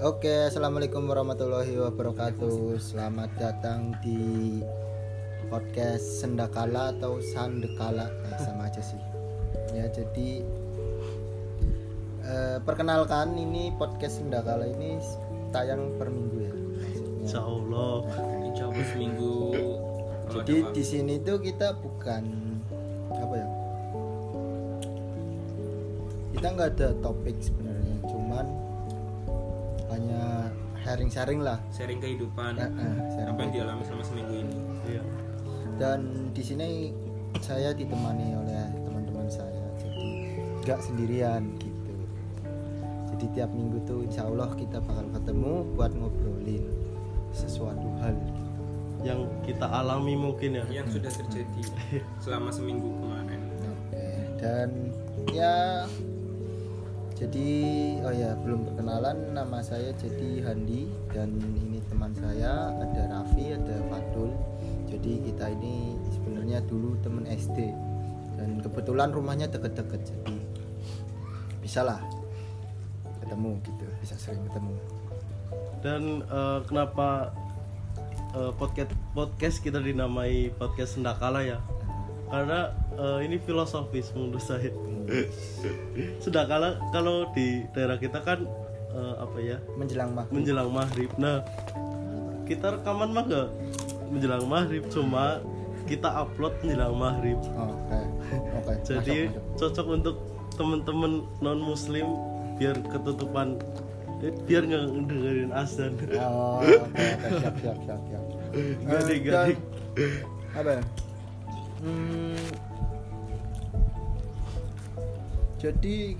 [0.00, 2.80] Oke, assalamualaikum warahmatullahi wabarakatuh.
[2.80, 4.56] Selamat datang di
[5.52, 8.96] podcast Sendakala atau Sandekala, eh, sama aja sih.
[9.76, 10.40] Ya, jadi
[12.24, 14.96] eh, perkenalkan ini podcast Sendakala ini
[15.52, 16.52] tayang per minggu ya.
[16.56, 17.20] maksudnya.
[17.20, 17.96] Insya Allah
[18.40, 19.36] Insya Allah seminggu
[20.32, 22.24] Jadi di sini tuh kita bukan
[23.12, 23.48] apa ya?
[26.32, 27.79] Kita nggak ada topik sebenarnya,
[30.90, 31.58] sharing-sharing lah.
[31.70, 34.56] sharing kehidupan Ya, eh, sharing apa yang dialami selama seminggu ini
[34.88, 35.02] Iya.
[35.78, 36.00] dan
[36.34, 36.90] di sini
[37.38, 40.06] saya ditemani oleh teman-teman saya jadi
[40.60, 41.94] nggak sendirian gitu
[43.08, 46.66] jadi tiap minggu tuh insya Allah kita bakal ketemu buat ngobrolin
[47.30, 48.42] sesuatu hal gitu.
[49.00, 50.64] Yang kita alami mungkin ya.
[50.70, 51.62] yang sudah terjadi
[52.18, 54.04] selama seminggu kemarin Oke,
[54.36, 54.68] dan
[55.30, 55.86] ya
[57.20, 57.48] jadi
[58.00, 63.76] oh ya belum perkenalan nama saya jadi Handi dan ini teman saya ada Raffi ada
[63.92, 64.32] Fadul.
[64.88, 67.76] Jadi kita ini sebenarnya dulu temen SD
[68.40, 70.36] dan kebetulan rumahnya deket-deket jadi
[71.60, 72.00] bisa lah
[73.20, 74.74] ketemu gitu bisa sering ketemu.
[75.84, 77.36] Dan eh, kenapa
[78.32, 81.60] eh, podcast podcast kita dinamai podcast Sendakala ya?
[82.30, 82.60] Karena
[82.94, 84.70] eh, ini filosofis menurut saya.
[86.18, 88.46] Sendakala kalau di daerah kita kan
[88.90, 89.58] eh, apa ya?
[89.74, 91.10] menjelang maghrib menjelang maghrib.
[91.16, 91.42] Nah,
[92.46, 93.48] kita rekaman mah gak
[94.08, 95.38] menjelang maghrib, cuma
[95.86, 97.38] kita upload menjelang maghrib.
[97.38, 97.98] oke
[98.58, 99.58] oke Jadi masuk, masuk.
[99.58, 100.16] cocok untuk
[100.54, 102.06] temen-temen non muslim
[102.54, 103.56] biar ketutupan
[104.20, 105.94] eh, biar nggak dengerin azan.
[106.14, 108.22] Oh, oke, oke, siap, siap, siap, siap.
[108.52, 109.20] Eh, gadik.
[109.26, 109.62] dan-
[110.52, 110.82] Apa ya?
[111.80, 112.36] Hmm,
[115.56, 116.16] jadi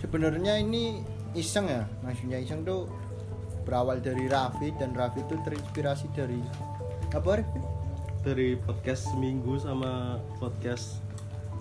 [0.00, 1.00] sebenarnya ini
[1.32, 2.88] iseng ya, maksudnya iseng tuh
[3.64, 6.40] berawal dari Raffi dan Raffi itu terinspirasi dari
[7.12, 7.60] apa Raffi?
[8.20, 11.00] Dari podcast seminggu sama podcast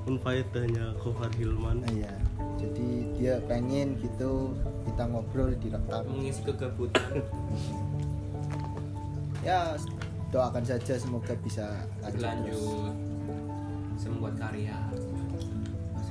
[0.04, 1.84] unfaedahnya Gofar Hilman.
[1.88, 2.14] Ah, Iya,
[2.60, 4.52] jadi dia pengen gitu
[4.84, 6.04] kita ngobrol direkam.
[6.04, 7.24] mengisi kegabutan
[9.40, 9.80] Ya
[10.30, 11.66] doakan saja semoga bisa
[12.22, 12.94] lanjut.
[14.06, 14.78] membuat karya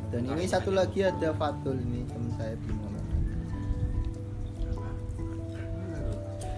[0.08, 3.06] Dan ini satu lagi ada Fatul ini teman saya belum ngomong.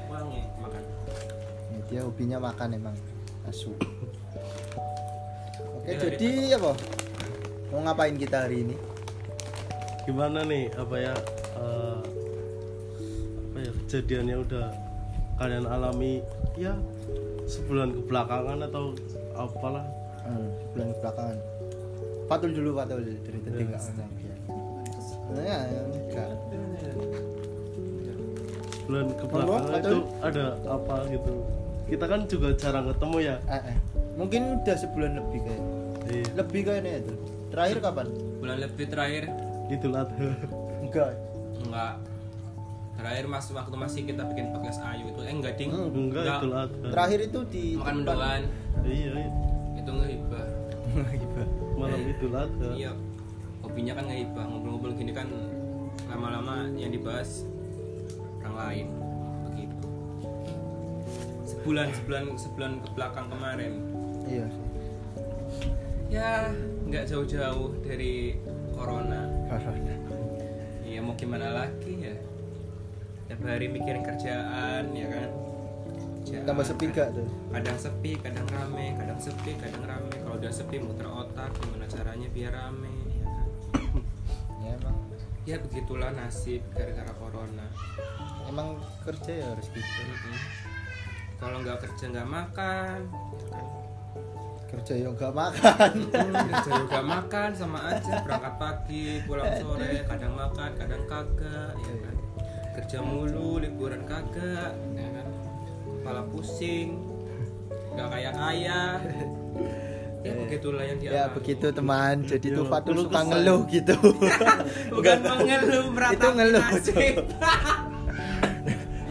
[0.07, 0.83] wangi makan
[1.71, 2.97] Ini dia hobinya makan emang
[3.51, 3.75] asu.
[5.83, 6.73] Oke, jadi apa?
[7.75, 8.77] Mau ngapain kita hari ini?
[10.07, 11.15] Gimana nih apa ya
[11.59, 11.99] eh,
[13.51, 14.71] apa ya kejadian yang udah
[15.43, 16.23] kalian alami
[16.55, 16.77] ya
[17.51, 18.95] sebulan kebelakangan atau
[19.35, 19.83] apalah
[20.21, 21.39] Hmm, bulan belakangan.
[22.31, 23.75] Fatul dulu Fatul dari tadi Ya.
[23.75, 24.35] ya.
[25.01, 26.31] Sebenarnya enggak.
[28.85, 29.91] bulan kebelakangan Betul.
[29.91, 31.33] itu ada apa gitu
[31.87, 33.77] kita kan juga jarang ketemu ya Eh, eh.
[34.15, 35.63] Mungkin udah sebulan lebih kayak.
[36.07, 36.25] Iya.
[36.37, 37.15] Lebih kayaknya itu.
[37.51, 38.07] Terakhir kapan?
[38.41, 39.25] bulan lebih terakhir
[39.69, 40.29] Idul Adha
[40.81, 41.13] Enggak.
[41.61, 41.95] enggak
[43.01, 45.73] terakhir mas waktu masih kita bikin podcast Ayu itu eh enggak ding?
[45.73, 48.43] Hmm, enggak Idul Adha Terakhir itu di makan mendoan.
[48.85, 49.31] Iya iya.
[49.81, 50.47] itu ngehibah.
[51.21, 51.45] Gimana?
[51.81, 52.93] malam Idul Adha iya.
[53.65, 55.29] Hobinya kan ngehibah ngobrol-ngobrol gini kan
[56.13, 57.49] lama-lama yang dibahas
[58.45, 58.87] orang lain.
[59.49, 59.87] Begitu.
[61.49, 63.73] Sebulan sebulan sebulan ke belakang kemarin.
[64.29, 64.47] Iya.
[66.13, 66.31] Ya
[66.85, 68.37] nggak jauh-jauh dari
[68.77, 69.25] corona.
[69.49, 69.97] Corona.
[70.91, 71.90] ya mau gimana lagi
[73.31, 75.31] tiap hari mikirin kerjaan ya kan
[76.21, 76.45] Kerjaan.
[76.45, 77.27] Tambah sepi gak tuh?
[77.49, 82.29] kadang sepi kadang rame kadang sepi kadang rame kalau udah sepi muter otak gimana caranya
[82.29, 83.47] biar rame ya kan
[84.61, 84.97] Ya emang
[85.43, 87.67] ya begitulah nasib gara-gara corona
[88.45, 89.79] emang kerja ya harus gitu.
[89.81, 90.37] Mm-mm.
[91.39, 93.67] kalau nggak kerja nggak makan ya kan
[94.71, 95.93] Kerja yang gak makan.
[96.15, 101.95] Mm, kerja juga makan sama aja berangkat pagi pulang sore kadang makan kadang kagak ya
[102.07, 102.15] kan
[102.71, 105.27] kerja mulu liburan kagak ya kan
[106.01, 106.97] kepala pusing
[107.91, 108.81] nggak kaya kaya
[110.25, 112.17] ya begitulah yang ya dialami begitu teman.
[112.29, 113.97] Jadi tuh Fatul suka ngeluh gitu.
[114.95, 116.65] bukan mengeluh Itu ngeluh.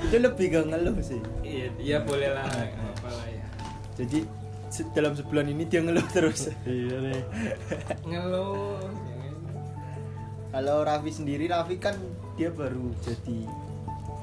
[0.06, 1.18] itu lebih gak ngeluh sih.
[1.42, 3.46] iya iya boleh lah apa lah ya
[3.98, 4.22] Jadi
[4.94, 6.54] dalam sebulan ini dia ngeluh terus.
[6.70, 7.22] iya nih
[8.06, 9.34] ngeluh ya kan?
[10.50, 11.98] Kalau Raffi sendiri, Raffi kan
[12.40, 13.44] dia baru jadi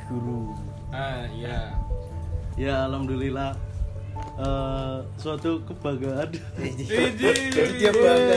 [0.08, 0.56] guru.
[0.88, 1.76] ah iya.
[2.56, 3.52] Ya alhamdulillah.
[4.40, 6.32] Eh, suatu kebanggaan.
[6.56, 8.36] Dia bangga.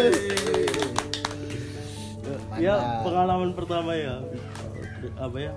[2.59, 2.75] ya
[3.07, 4.19] pengalaman pertama ya.
[5.15, 5.55] Apa ya?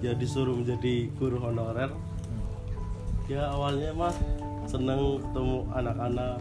[0.00, 1.92] Ya disuruh menjadi guru honorer.
[3.28, 4.16] Ya awalnya mah
[4.64, 6.40] seneng ketemu anak-anak.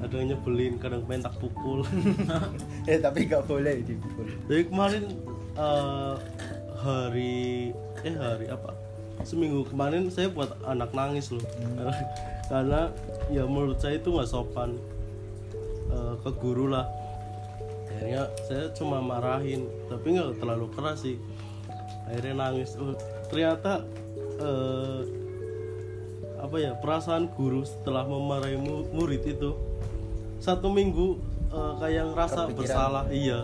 [0.00, 1.84] Ada yang nyebelin kadang pengen tak pukul.
[2.88, 4.28] Eh tapi nggak boleh dipukul.
[4.48, 6.14] Jadi kemarin eh,
[6.76, 7.70] hari
[8.02, 8.74] eh hari apa?
[9.22, 11.44] Seminggu kemarin saya buat anak nangis loh.
[12.50, 12.92] Karena
[13.32, 14.76] ya menurut saya itu nggak sopan
[15.88, 16.84] eh, ke guru lah.
[17.88, 21.16] Akhirnya saya cuma marahin tapi nggak terlalu keras sih.
[22.04, 22.76] Akhirnya nangis.
[22.76, 22.92] Oh,
[23.30, 23.86] ternyata
[24.36, 25.00] eh,
[26.36, 29.56] apa ya perasaan guru setelah memarahi mu- murid itu
[30.36, 31.16] satu minggu
[31.48, 32.58] eh, kayak ngerasa Kepikiran.
[32.60, 33.04] bersalah.
[33.08, 33.40] Iya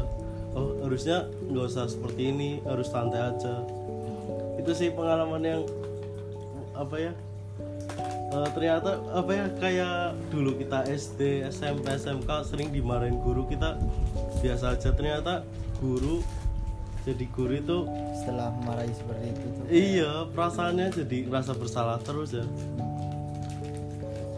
[0.54, 3.62] oh harusnya nggak usah seperti ini harus santai aja.
[4.58, 5.62] Itu sih pengalaman yang
[6.76, 7.12] apa ya
[8.32, 13.78] eh, ternyata apa ya kayak dulu kita SD SMP SMK sering dimarahin guru kita
[14.40, 14.90] biasa aja.
[14.94, 15.44] Ternyata
[15.78, 16.22] guru
[17.00, 17.78] jadi guru itu
[18.20, 19.64] setelah memarahi seperti itu tuh.
[19.72, 22.44] Iya perasaannya jadi rasa bersalah terus ya.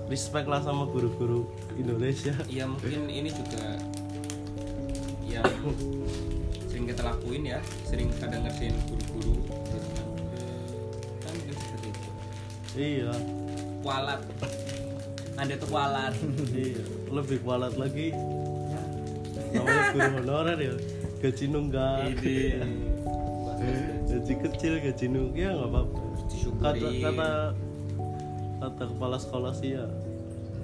[0.07, 1.49] Respect lah sama guru-guru
[1.81, 2.37] Indonesia.
[2.47, 3.81] Ya mungkin ini juga
[5.33, 5.49] yang
[6.69, 9.83] sering kita lakuin ya sering kadang ngerjain guru-guru kan.
[11.33, 12.09] mungkin seperti itu.
[12.73, 13.13] Iya.
[13.81, 14.21] Kualat.
[15.41, 16.15] Anda tuh kualat.
[16.53, 18.17] Iya lebih kualat lagi.
[19.53, 20.75] Namanya guru honorer ya
[21.21, 22.17] gaji nunggak.
[24.09, 25.37] Gaji kecil gaji nunggak.
[25.37, 26.01] Ya nggak apa-apa.
[26.63, 27.31] Kata kata
[28.65, 29.87] kata kepala sekolah sih ya.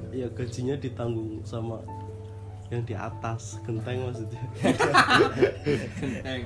[0.08, 1.84] Ya gajinya ditanggung sama
[2.68, 4.42] yang di atas genteng maksudnya.
[5.96, 6.40] Genteng.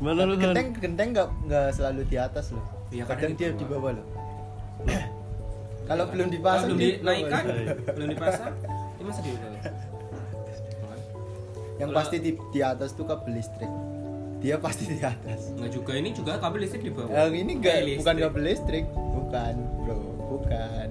[0.00, 2.64] Mana lu Tapi kan genteng genteng nggak nggak selalu di atas loh.
[2.90, 3.92] Iya, kadang kadang dia di bawah.
[3.98, 4.06] loh.
[5.90, 7.74] Kalau belum dipasang belum dinaikkan Iya.
[7.98, 8.54] belum dipasang
[8.94, 9.60] ini masa di bawah.
[11.80, 13.70] Yang pasti di, di atas tuh kabel listrik.
[14.40, 15.50] Dia pasti di atas.
[15.58, 17.10] Nggak juga ini juga kabel listrik di bawah.
[17.10, 18.84] Yang ini enggak bukan kabel listrik.
[18.94, 19.98] Bukan bro.
[20.30, 20.88] Bukan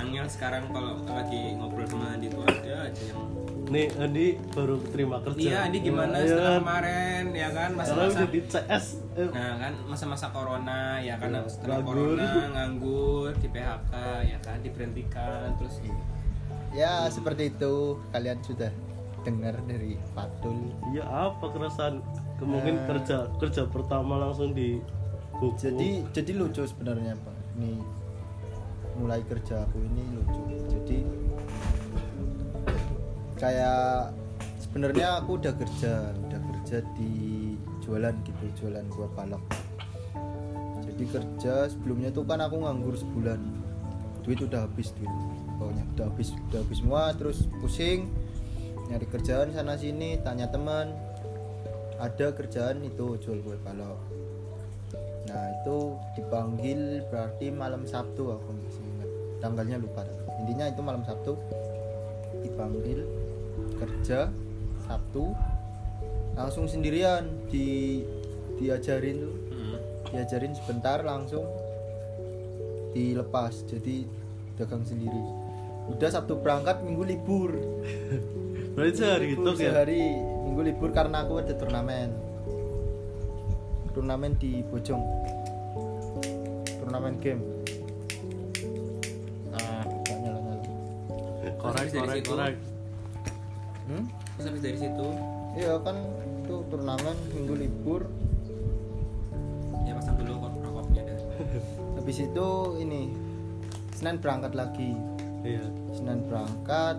[0.00, 3.20] Angel sekarang kalau lagi ngobrol sama Andi itu ada aja yang
[3.70, 5.38] nih Andi baru terima kerja.
[5.38, 6.60] Iya, Andi gimana Iya setelah kan?
[6.60, 7.70] kemarin ya kan?
[7.72, 9.72] Masa-masa jadi CS eh, Nah kan?
[9.86, 11.30] Masa-masa corona ya kan?
[11.30, 11.94] Ya, setelah nganggur.
[12.18, 13.92] corona nganggur di PHK
[14.26, 14.56] ya kan?
[14.60, 15.74] Diberhentikan terus
[16.72, 17.74] ya seperti itu.
[18.10, 18.72] Kalian sudah
[19.20, 20.74] dengar dari Fatul.
[20.90, 22.02] Iya apa keresahan?
[22.40, 22.84] Mungkin Eh.
[22.88, 24.80] kerja kerja pertama langsung di
[25.32, 27.36] hukum jadi jadi lucu sebenarnya pak.
[27.54, 27.78] Ini
[29.00, 30.42] mulai kerja aku ini lucu.
[30.68, 30.98] Jadi
[33.40, 34.12] kayak
[34.60, 37.12] sebenarnya aku udah kerja udah kerja di
[37.80, 39.44] jualan gitu jualan buah balok.
[40.84, 43.40] Jadi kerja sebelumnya tuh kan aku nganggur sebulan.
[44.20, 45.08] Duit udah habis duit
[45.56, 48.08] pokoknya udah habis udah habis semua terus pusing
[48.88, 50.92] nyari kerjaan sana sini tanya teman.
[52.00, 54.00] Ada kerjaan itu jual buah balok.
[55.28, 58.50] Nah itu dipanggil berarti malam Sabtu aku
[59.40, 60.04] tanggalnya lupa.
[60.44, 61.34] Intinya itu malam Sabtu
[62.44, 63.04] dipanggil
[63.80, 64.28] kerja
[64.86, 65.32] Sabtu
[66.36, 68.00] langsung sendirian di
[68.60, 69.34] diajarin tuh.
[69.50, 69.76] Hmm,
[70.12, 71.44] diajarin sebentar langsung
[72.92, 74.04] dilepas jadi
[74.60, 75.20] dagang sendiri.
[75.90, 77.50] Udah Sabtu berangkat Minggu libur.
[78.76, 79.72] Berarti sehari itu libur ya?
[79.74, 82.12] sehari Minggu libur karena aku ada turnamen.
[83.90, 85.02] Turnamen di Bojong.
[86.78, 87.59] Turnamen game
[91.70, 92.30] korek Terus dari korek situ?
[92.34, 92.56] korek.
[93.90, 94.04] Hmm?
[94.06, 95.08] terus habis dari situ.
[95.58, 95.96] Iya kan
[96.46, 98.02] itu turnamen minggu libur.
[99.86, 101.18] Ya pasang dulu kok rokoknya dah
[101.98, 102.48] habis itu
[102.78, 103.10] ini
[103.94, 104.96] Senin berangkat lagi.
[105.44, 105.66] Iya.
[105.92, 106.96] Senin berangkat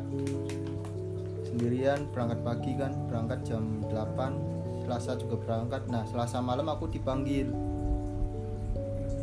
[1.51, 5.87] sendirian berangkat pagi kan berangkat jam 8 Selasa juga berangkat.
[5.87, 7.47] Nah Selasa malam aku dipanggil.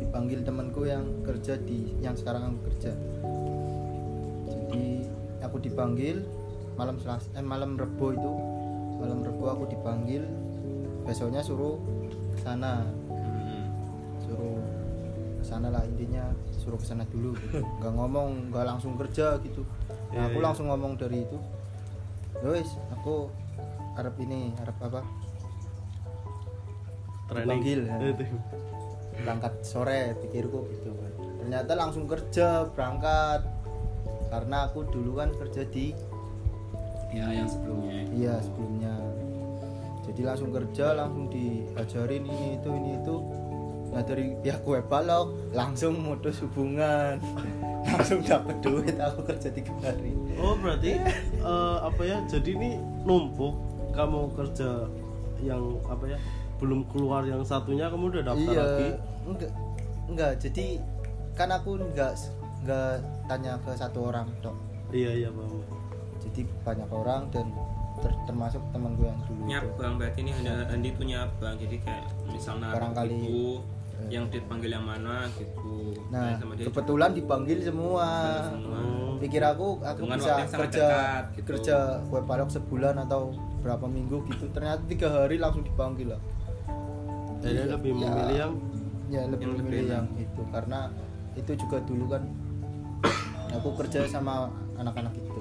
[0.01, 2.91] Dipanggil temanku yang kerja di yang sekarang aku kerja
[5.69, 6.25] dipanggil
[6.73, 8.31] malam Selasa eh malam Rebo itu
[8.97, 10.25] malam Rebo aku dipanggil
[11.03, 11.77] besoknya suruh
[12.33, 13.65] ke sana Hmm.
[14.21, 14.59] suruh
[15.39, 17.61] ke sana lah intinya suruh ke sana dulu gitu.
[17.79, 19.63] nggak ngomong nggak langsung kerja gitu
[20.09, 20.45] Iya, nah, aku iya.
[20.45, 21.37] langsung ngomong dari itu
[22.41, 23.29] Lois aku
[23.93, 25.01] Arab ini Arab apa
[27.27, 27.95] training Dipanggil, ya.
[28.09, 28.25] Itu.
[29.19, 30.89] berangkat sore pikirku gitu
[31.39, 33.41] ternyata langsung kerja berangkat
[34.29, 35.91] karena aku dulu kan kerja di
[37.09, 38.05] ya yang sebelumnya.
[38.13, 38.93] Iya sebelumnya.
[40.05, 43.15] Jadi langsung kerja langsung diajarin ini itu ini itu.
[43.89, 47.17] Nah dari pihak web balok langsung mutus hubungan.
[47.89, 50.13] Langsung dapet duit aku kerja tiga hari.
[50.37, 50.99] Oh berarti
[51.41, 53.57] eh, apa ya jadi ini numpuk.
[53.97, 54.85] Kamu kerja
[55.41, 56.19] yang apa ya
[56.61, 58.61] belum keluar yang satunya kamu udah daftar iya.
[58.61, 58.89] lagi?
[59.25, 59.51] Enggak
[60.05, 60.31] enggak.
[60.37, 60.65] Jadi
[61.33, 62.13] kan aku enggak
[62.59, 62.91] enggak
[63.25, 64.55] tanya ke satu orang dok
[64.89, 65.51] iya iya bang
[66.19, 67.45] jadi banyak orang dan
[67.97, 72.05] ter- termasuk teman gue yang dulu nyabang berarti ini Andi, Andi tuh nyabang jadi kayak
[72.27, 73.43] misalnya Barangkali- itu
[74.07, 75.91] yang dipanggil yang mana gitu.
[76.07, 78.07] Nah sama dia kebetulan dipanggil semua.
[78.47, 78.79] Semua.
[78.79, 81.47] Oh, pikir aku aku Dengan bisa yang kerja dekat, gitu.
[81.51, 81.75] kerja
[82.07, 84.47] web balok sebulan atau berapa minggu gitu.
[84.49, 86.21] Ternyata tiga hari langsung dipanggil lah.
[87.39, 88.07] Jadi Iya, lebih ya.
[88.07, 88.53] memilih yang
[89.05, 89.91] ya lebih Yang lebih memilih enak.
[89.91, 90.41] yang itu.
[90.47, 90.79] Karena
[91.35, 92.23] itu juga dulu kan
[93.53, 95.39] aku kerja sama anak-anak itu.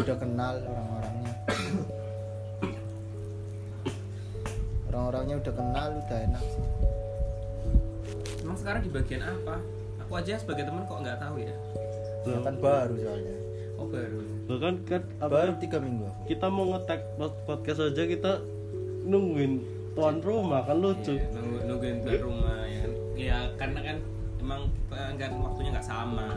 [0.00, 1.32] Udah kenal orang-orangnya.
[4.90, 6.44] Orang-orangnya udah kenal udah enak.
[6.44, 6.80] Sih
[8.50, 9.62] emang sekarang di bagian apa?
[10.02, 11.54] Aku aja sebagai teman kok nggak tahu ya.
[12.26, 13.36] Ya kan baru soalnya.
[13.78, 14.18] Oh baru.
[14.50, 16.20] Bahkan kan apa baru tiga minggu aku.
[16.34, 18.42] Kita mau ngetek pod- podcast aja kita
[19.06, 19.62] nungguin
[19.94, 21.14] tuan rumah kan lucu.
[21.14, 22.80] Iya, nunggu- nungguin tuan rumah ya.
[22.82, 23.96] Kan ya karena kan
[24.42, 26.28] emang kita kan waktunya nggak sama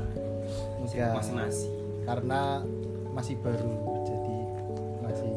[0.94, 1.74] Ya, masing-masing
[2.04, 2.62] karena
[3.14, 3.74] masih baru
[4.06, 4.38] jadi
[5.02, 5.34] masih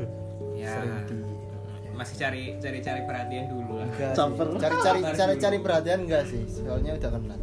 [0.60, 0.72] ya.
[0.76, 1.18] sering di
[2.00, 3.84] masih cari cari cari perhatian dulu lah.
[3.92, 4.24] Enggak sih.
[4.56, 6.42] Cari cari Caper cari cari perhatian enggak sih?
[6.48, 7.40] Soalnya udah kenal.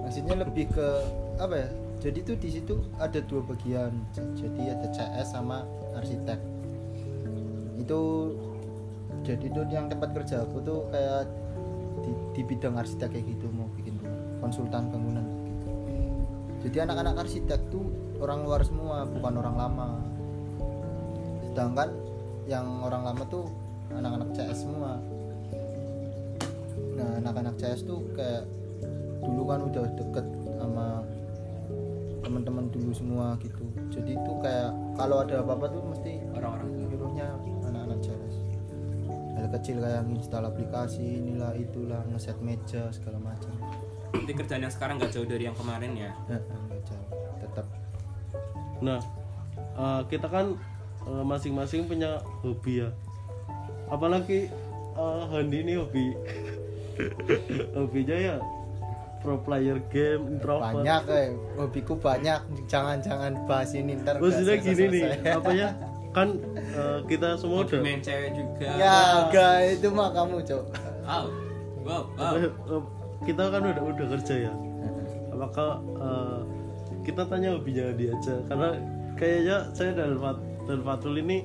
[0.00, 0.88] Maksudnya lebih ke
[1.36, 1.68] apa ya?
[2.00, 3.92] Jadi tuh di situ ada dua bagian.
[4.16, 5.68] Jadi ada CS sama
[6.00, 6.40] arsitek.
[7.76, 8.32] Itu
[9.20, 11.28] jadi tuh yang tempat kerja aku tuh kayak
[12.04, 15.24] di, di bidang arsitek kayak gitu mau bikin rumah konsultan bangunan.
[16.64, 17.84] Jadi anak-anak arsitek tuh
[18.24, 19.88] orang luar semua bukan orang lama.
[21.52, 21.92] Sedangkan
[22.48, 23.44] yang orang lama tuh
[23.92, 24.96] anak-anak CS semua.
[26.96, 28.48] Nah anak-anak CS tuh kayak
[29.20, 31.04] dulu kan udah deket sama
[32.24, 33.68] teman-teman dulu semua gitu.
[33.92, 37.28] Jadi tuh kayak kalau ada apa-apa tuh mesti orang-orang nyuruhnya
[37.68, 38.34] anak-anak CS
[39.34, 43.52] hal kecil kayak install aplikasi inilah itulah ngeset meja segala macam
[44.14, 46.10] nanti kerjaan yang sekarang nggak jauh dari yang kemarin ya?
[46.30, 46.40] Eh, eh,
[46.70, 47.06] nggak jauh.
[47.42, 47.66] tetap.
[48.80, 49.00] Nah
[49.54, 50.46] eh, kita kan
[51.04, 52.88] masing-masing punya hobi ya.
[53.92, 54.48] Apalagi
[54.96, 56.06] eh, Handi ini hobi.
[57.74, 58.36] Hobinya ya
[59.18, 60.78] pro player game introvert.
[60.78, 61.28] Banyak eh
[61.58, 62.70] hobiku banyak.
[62.70, 65.02] Jangan-jangan bahas ini ntar maksudnya gini nih
[65.42, 65.74] apa ya?
[66.14, 68.68] Kan eh, kita semua udah main cewek juga.
[68.78, 71.24] Ya enggak itu mah kamu cok wow
[71.84, 72.80] wow wow
[73.24, 74.52] kita kan udah udah kerja ya.
[75.28, 76.38] Apakah eh,
[77.02, 78.34] kita tanya hobinya dia aja?
[78.44, 78.68] Karena
[79.14, 81.44] kayaknya saya dan Fat dan Fatul ini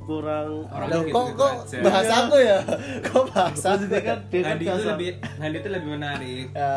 [0.00, 1.78] kurang Orang Loh, gitu kok gitu kok aja.
[1.82, 2.58] bahas aku ya?
[3.06, 6.44] Kok bahas aku maksudnya kan dia kan biasa lebih Handi itu lebih menarik.
[6.50, 6.74] Ya,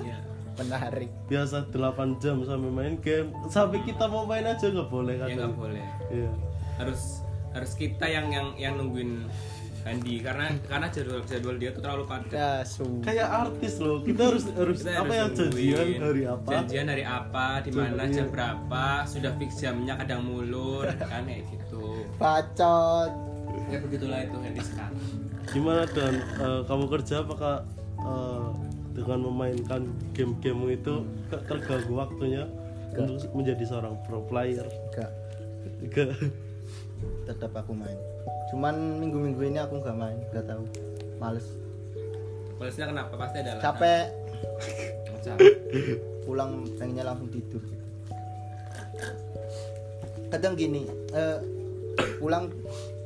[0.00, 0.16] Iya.
[0.54, 1.10] menarik.
[1.26, 3.28] Biasa 8 jam sampai main game.
[3.46, 5.28] Sampai kita mau main aja nggak boleh kan?
[5.28, 5.84] Ya nggak boleh.
[6.08, 6.30] Iya.
[6.74, 9.30] Harus harus kita yang yang yang nungguin
[9.84, 12.64] Handi karena karena jadwal jadwal dia tuh terlalu padat.
[12.64, 14.00] Ya kayak artis loh.
[14.00, 16.48] Kita harus harus Kita apa harus ya janjian hari apa?
[16.48, 17.46] Janjian hari apa?
[17.60, 18.02] Di mana?
[18.08, 18.84] Jam berapa?
[19.04, 21.28] Sudah fix jamnya kadang mulur kan?
[21.28, 22.00] Kayak gitu.
[22.16, 23.12] Bacot.
[23.68, 25.04] Ya begitulah itu Handi sekarang.
[25.52, 26.14] Gimana dan?
[26.16, 27.68] Eh, kamu kerja apakah
[28.00, 28.46] eh,
[28.96, 29.84] dengan memainkan
[30.16, 32.48] game-game itu terganggu waktunya
[32.96, 34.64] untuk menjadi seorang pro player?
[34.64, 35.12] Enggak.
[35.84, 36.08] Enggak.
[37.28, 38.13] tetap aku main
[38.52, 40.64] cuman minggu-minggu ini aku nggak main nggak tahu.
[41.18, 41.46] Males.
[42.54, 43.12] Polesnya kenapa?
[43.18, 43.64] Pasti ada alasan.
[43.64, 44.06] capek.
[45.24, 45.54] Capek.
[46.24, 47.62] pulang pengennya langsung tidur.
[50.32, 51.38] Kadang gini eh,
[52.18, 52.50] pulang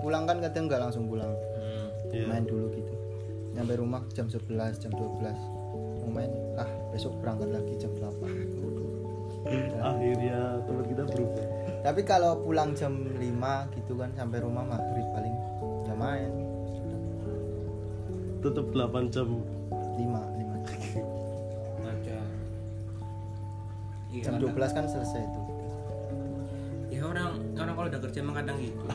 [0.00, 1.32] pulang kan kadang nggak langsung pulang.
[1.32, 1.86] Hmm.
[2.14, 2.24] Iya.
[2.28, 2.94] main dulu gitu.
[3.56, 5.58] Nyampe rumah jam 11 jam 12
[6.08, 8.16] mau main ah besok berangkat lagi jam 8
[9.76, 11.44] akhirnya teman kita berubah
[11.78, 13.20] tapi kalau pulang jam 5
[13.72, 15.34] gitu kan sampai rumah maghrib paling
[15.84, 16.32] ya main.
[18.38, 19.28] Tetap 8 jam.
[19.98, 20.54] 5 5
[21.82, 22.18] ada.
[24.08, 25.40] Iya, jam kadang- 12 kan selesai itu
[26.88, 28.86] ya orang orang kalau udah kerja emang kadang gitu.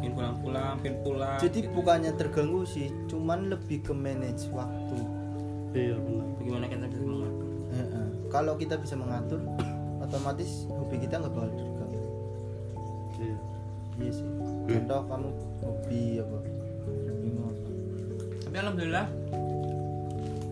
[0.00, 1.72] Pin pulang-pulang pin pulang jadi gitu.
[1.72, 4.96] bukannya terganggu sih cuman lebih ke manage waktu.
[5.72, 6.26] Iya benar.
[6.36, 7.46] Bagaimana kita bisa mengatur?
[7.70, 8.06] Heeh.
[8.28, 9.40] kalau kita bisa mengatur
[10.00, 11.50] otomatis hobi kita nggak bakal
[14.00, 14.26] iya sih.
[14.66, 15.28] Contoh kamu
[15.60, 16.38] hobi apa?
[18.40, 19.06] Tapi alhamdulillah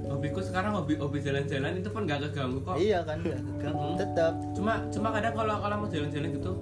[0.09, 2.77] hobiku sekarang hobi hobi jalan-jalan itu pun gak keganggu kok.
[2.79, 3.85] Iya kan nggak keganggu.
[3.85, 3.97] Hmm.
[3.99, 6.53] tetap cuma cuma kadang kalau kalau mau jalan-jalan gitu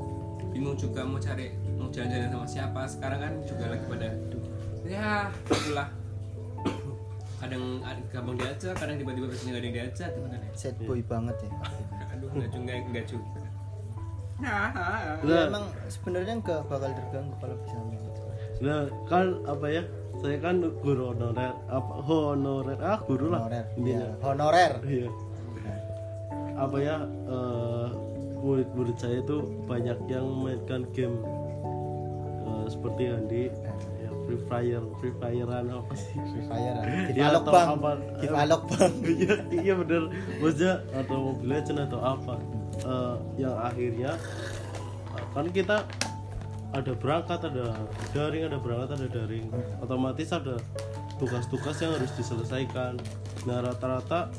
[0.51, 2.81] bingung juga mau cari mau jalan-jalan sama siapa.
[2.89, 4.09] Sekarang kan juga lagi pada
[4.87, 5.89] ya itulah.
[7.37, 10.77] Kadang ada- gampang diajak kadang tiba-tiba besoknya gak ada yang diajak gitu kan ya sad
[10.83, 11.51] boy banget ya.
[12.17, 13.36] Aduh nggak juga nggak juga
[14.37, 14.69] Nah.
[15.25, 17.77] emang sebenarnya nggak bakal terganggu kalau bisa
[18.57, 19.83] nah kan apa ya?
[20.17, 23.45] Saya kan guru honorer apa honorer ah guru lah.
[23.45, 24.73] Honorer intinya Iya, honorer.
[24.83, 25.09] Iya.
[26.57, 27.87] Apa ya eh,
[28.39, 31.21] murid-murid saya itu banyak yang memainkan game
[32.43, 33.43] eh, seperti Andi
[33.99, 36.17] ya Free Fire Free Firean apa sih?
[36.17, 36.77] Free Fire
[37.07, 37.69] give Ya, atau bang.
[37.73, 37.91] apa.
[38.17, 38.93] give alok bang.
[39.13, 40.03] Iya iya bener.
[40.41, 42.41] Maksudnya atau Mobile Legends atau apa
[42.87, 44.15] Eh, yang akhirnya
[45.19, 45.83] eh, kan kita
[46.71, 47.75] ada berangkat ada
[48.15, 49.51] daring ada berangkat ada daring.
[49.83, 50.55] Otomatis ada
[51.19, 52.95] tugas-tugas yang harus diselesaikan.
[53.51, 54.31] Nah rata-rata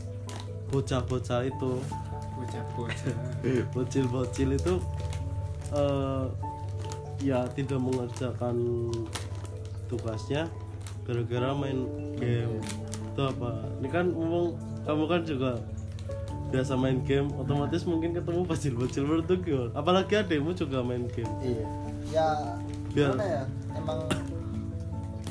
[0.72, 1.84] bocah-bocah itu
[2.40, 3.16] bocah-bocah.
[3.76, 4.74] bocil-bocil itu
[5.76, 6.26] eh,
[7.20, 8.56] ya tidak mengerjakan
[9.92, 10.48] tugasnya
[11.04, 11.84] gara-gara main
[12.16, 12.64] game.
[13.12, 13.68] Itu apa?
[13.84, 14.56] Ini kan ngomong
[14.88, 15.52] kamu kan juga
[16.48, 19.72] biasa main game otomatis mungkin ketemu bocil-bocil menurut tuh gimana?
[19.76, 21.28] Apalagi ademu juga main game.
[21.44, 21.66] Iya.
[22.08, 22.28] Ya
[22.96, 23.44] Biar- gimana ya?
[23.76, 24.00] Emang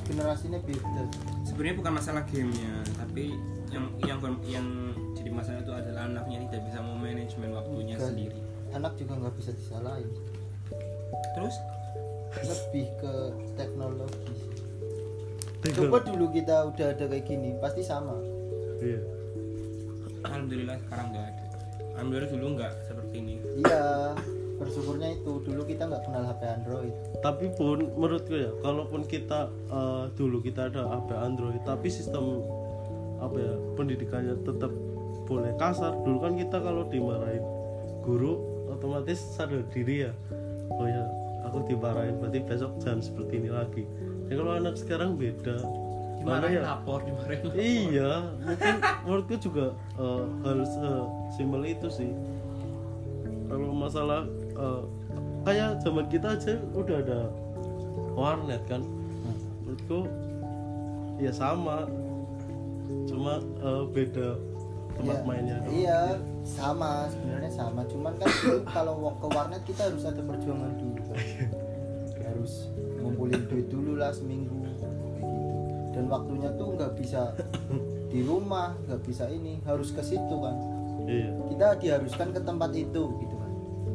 [0.05, 1.03] generasinya beda.
[1.43, 3.35] Sebenarnya bukan masalah gamenya tapi
[3.73, 4.67] yang yang yang
[5.17, 8.09] jadi masalah itu adalah anaknya tidak bisa memanajemen waktunya Bukan.
[8.13, 8.39] sendiri.
[8.71, 10.11] Anak juga nggak bisa disalahin.
[11.35, 11.57] Terus?
[12.37, 13.13] Lebih ke
[13.57, 14.37] teknologi
[15.65, 15.89] Teknologi.
[15.89, 18.13] coba dulu kita udah ada kayak gini pasti sama.
[18.79, 19.01] Iya
[20.25, 21.45] alhamdulillah sekarang nggak ada.
[21.97, 23.35] Alhamdulillah dulu nggak seperti ini.
[23.65, 23.85] Iya
[24.57, 25.33] bersyukurnya itu.
[25.45, 26.95] Dulu kita nggak kenal HP Android.
[27.21, 32.45] Tapi pun menurutku ya kalaupun kita eh, dulu kita ada HP Android tapi sistem
[33.17, 34.73] apa ya pendidikannya tetap
[35.27, 37.43] boleh kasar dulu kan kita kalau dimarahin
[38.05, 38.39] guru
[38.71, 40.13] otomatis sadar diri ya.
[40.77, 41.05] Oh ya
[41.49, 43.85] aku dimarahin berarti besok jangan seperti ini lagi.
[44.29, 45.86] Ya kalau anak sekarang beda
[46.27, 47.55] Mana dimarahin ya lapor dimarahin lapor.
[47.55, 48.75] iya mungkin
[49.07, 50.59] menurutku juga eh, hal
[51.31, 52.11] simpel itu sih
[53.47, 54.27] kalau masalah
[54.59, 54.83] eh,
[55.43, 57.21] kayak zaman kita aja udah ada
[58.13, 58.83] warnet kan
[59.63, 60.11] menurutku
[61.17, 61.87] ya sama
[63.07, 64.29] cuma eh, beda
[64.97, 65.23] tempat Iya.
[65.23, 65.71] mainnya doang.
[65.71, 66.01] iya
[66.43, 68.31] sama sebenarnya sama cuman kan
[68.67, 71.19] kalau ke warnet kita harus ada perjuangan dulu kan.
[72.27, 72.67] harus
[72.99, 74.66] ngumpulin duit dulu lah seminggu
[75.97, 77.33] dan waktunya tuh nggak bisa
[78.13, 80.57] di rumah nggak bisa ini harus ke situ kan.
[81.09, 81.33] Iya.
[81.49, 83.53] Kita diharuskan ke tempat itu gitu kan.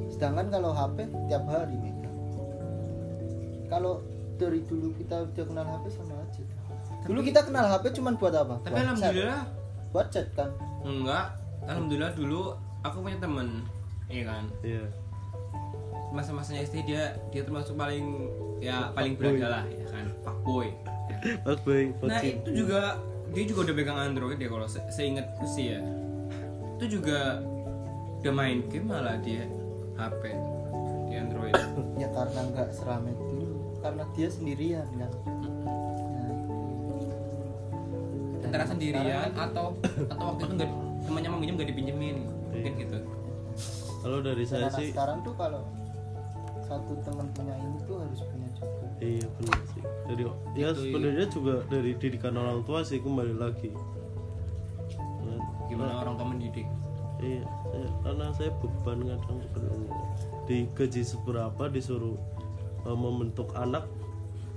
[0.09, 2.17] Sedangkan kalau HP tiap hari megang
[3.71, 4.03] kalau
[4.35, 6.43] dari dulu kita udah kenal HP sama aja.
[7.07, 8.59] Dulu kita kenal HP cuman buat apa?
[8.65, 8.83] Tapi Buat chat.
[8.83, 9.43] alhamdulillah.
[9.95, 10.49] Buat chat kan?
[10.83, 11.25] Enggak.
[11.69, 12.41] Alhamdulillah dulu
[12.81, 13.63] aku punya temen
[14.11, 14.43] iya kan?
[14.65, 14.83] Iya.
[16.11, 18.27] Masa-masanya SD dia dia termasuk paling
[18.59, 20.05] ya paling berada lah ya kan?
[20.25, 20.90] Fuckboy ya.
[21.45, 22.97] Mas Boy, nah itu juga
[23.31, 25.79] dia juga udah pegang Android ya kalau se seingatku sih ya.
[26.77, 27.39] Itu juga
[28.21, 29.45] udah main game malah dia
[29.95, 30.23] HP
[31.09, 31.55] di Android.
[32.01, 33.77] Ya karena nggak seramai dulu.
[33.85, 35.11] Karena dia sendirian kan?
[35.21, 36.33] Nah,
[38.49, 39.77] antara sendirian atau
[40.09, 40.71] atau waktu itu nggak
[41.05, 42.17] temannya mau minjem nggak dipinjemin
[42.51, 42.97] mungkin gitu.
[44.01, 45.61] Kalau dari saya anak sih sekarang tuh kalau
[46.65, 49.81] satu teman punya ini tuh harus punya juga Iya benar sih.
[50.05, 50.21] Jadi
[50.53, 53.73] ya Itu, sebenarnya juga dari didikan orang tua sih kembali lagi.
[55.19, 56.67] Nah, gimana orang tua mendidik
[57.17, 59.81] Iya, saya- karena saya beban kadang kadang
[60.43, 62.17] digaji seberapa disuruh
[62.81, 63.85] eh, membentuk anak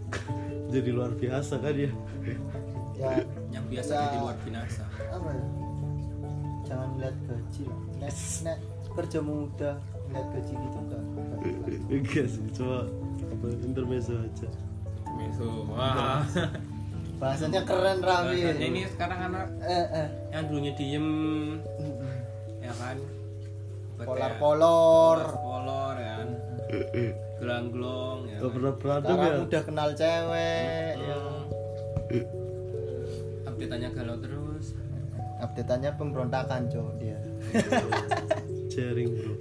[0.72, 1.92] jadi luar biasa kan ya.
[2.94, 4.00] ya yang biasa Ya.
[4.02, 5.46] jadi luar binasa apa ya
[6.64, 8.58] jangan lihat gaji lah nek nek
[8.90, 9.70] kerja muda
[10.08, 12.26] lihat gaji gitu enggak enggak.
[12.26, 12.78] Sih, cuma
[13.52, 14.48] intermezzo aja.
[15.14, 16.26] Meso wah
[17.22, 20.08] bahasanya keren Rami Bahasanya ini sekarang anak eh, eh.
[20.34, 21.08] yang dulunya diem
[22.58, 22.96] ya kan
[24.02, 26.30] polar polor polar polor ya kan
[27.38, 28.54] gelang-gelong ya Gak kan?
[28.58, 29.34] pernah berantem ya.
[29.46, 31.18] udah kenal cewek ya.
[33.46, 34.66] update-nya galau terus
[35.38, 37.18] update-annya pemberontakan cowok dia
[38.74, 39.34] Sharing bro.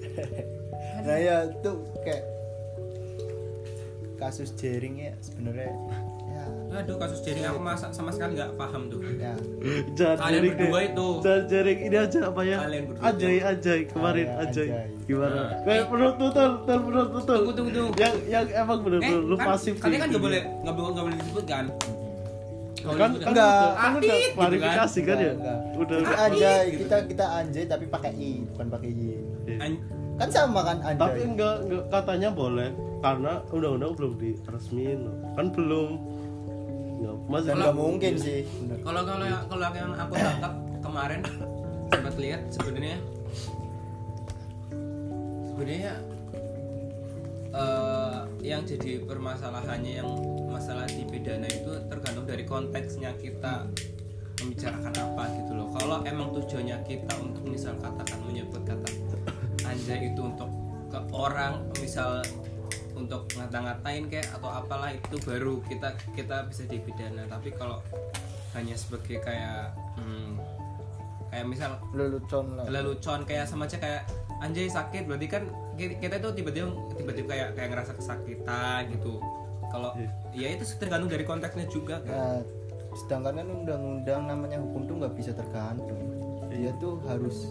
[1.09, 1.71] nah ya itu
[2.05, 2.23] kayak
[4.23, 5.71] kasus jaring ya sebenarnya
[6.25, 9.35] ya aduh kasus jaring aku masa sama sekali nggak paham tuh ya
[9.93, 10.85] Jangan Kalian berdua deh.
[10.87, 11.07] itu.
[11.19, 12.57] Jangan sharing ini aja apa ya?
[12.59, 13.03] Kalian berdua.
[13.05, 14.67] Ajay ajay kemarin Ah, ya, ajay.
[14.67, 14.87] Ajay.
[15.03, 15.35] Gimana?
[15.37, 15.49] Nah.
[15.61, 17.35] Kayak menurut tutul, tutul menurut tutul.
[17.37, 17.91] Tunggu, tunggu, tunggu.
[17.95, 19.73] Yang yang emang bener-bener lu kan, pasif.
[19.77, 21.65] kalian kan nggak boleh nggak boleh nggak boleh disebut kan
[22.75, 23.53] Kalau kan disebut kan Enggak.
[23.53, 27.03] udah, kan udah gitu klarifikasi kan ya Enggak, udah Adit, anjay gitu kita kan.
[27.07, 29.07] kita anjay tapi pakai i bukan pakai y.
[29.55, 29.81] An-
[30.13, 32.69] kan sama kan anjay tapi enggak enggak katanya boleh
[33.03, 34.99] karena undang-undang belum diresmiin.
[35.35, 35.89] Kan belum.
[37.03, 38.47] Enggak, masih dan nggak mungkin sih.
[38.79, 41.19] Kalau kalau yang kalau yang aku tangkap kemarin
[41.91, 42.97] sempat lihat sebenarnya.
[45.51, 45.93] Sebenarnya
[47.51, 50.09] eh, yang jadi permasalahannya yang
[50.47, 53.67] masalah di pidana itu tergantung dari konteksnya kita
[54.39, 55.67] membicarakan apa gitu loh.
[55.75, 58.87] Kalau emang tujuannya kita untuk misal katakan menyebut kata
[59.67, 60.47] anjay itu untuk
[60.87, 62.23] ke orang misal
[63.03, 67.27] untuk ngata-ngatain kayak atau apalah itu baru kita kita bisa dipidana.
[67.27, 67.83] Tapi kalau
[68.55, 70.39] hanya sebagai kayak hmm,
[71.33, 72.65] kayak misal lelucon lah.
[72.69, 74.07] lelucon kayak sama aja kayak
[74.39, 75.03] anjay sakit.
[75.09, 75.43] Berarti kan
[75.75, 79.19] ki- kita itu tiba-tiba tiba-tiba kayak kayak ngerasa kesakitan gitu.
[79.73, 79.91] Kalau
[80.31, 82.13] ya itu tergantung dari konteksnya juga kan.
[82.13, 82.41] Nah,
[82.93, 85.97] sedangkan kan undang-undang namanya hukum tuh nggak bisa tergantung.
[86.53, 87.49] Dia tuh harus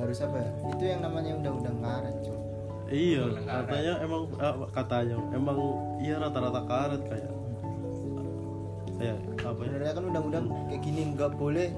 [0.00, 0.50] harus apa ya?
[0.72, 2.37] Itu yang namanya undang-undang karet cuy
[2.88, 5.58] iya katanya emang eh, katanya emang
[6.00, 7.32] iya rata-rata karet kayak.
[8.98, 9.68] Kayak apa ya?
[9.68, 11.68] Sebenarnya kan undang-undang kayak gini nggak boleh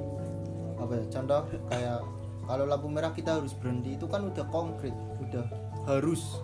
[0.81, 2.01] apa ya contoh kayak
[2.49, 5.45] kalau lampu merah kita harus berhenti itu kan udah konkret udah
[5.85, 6.41] harus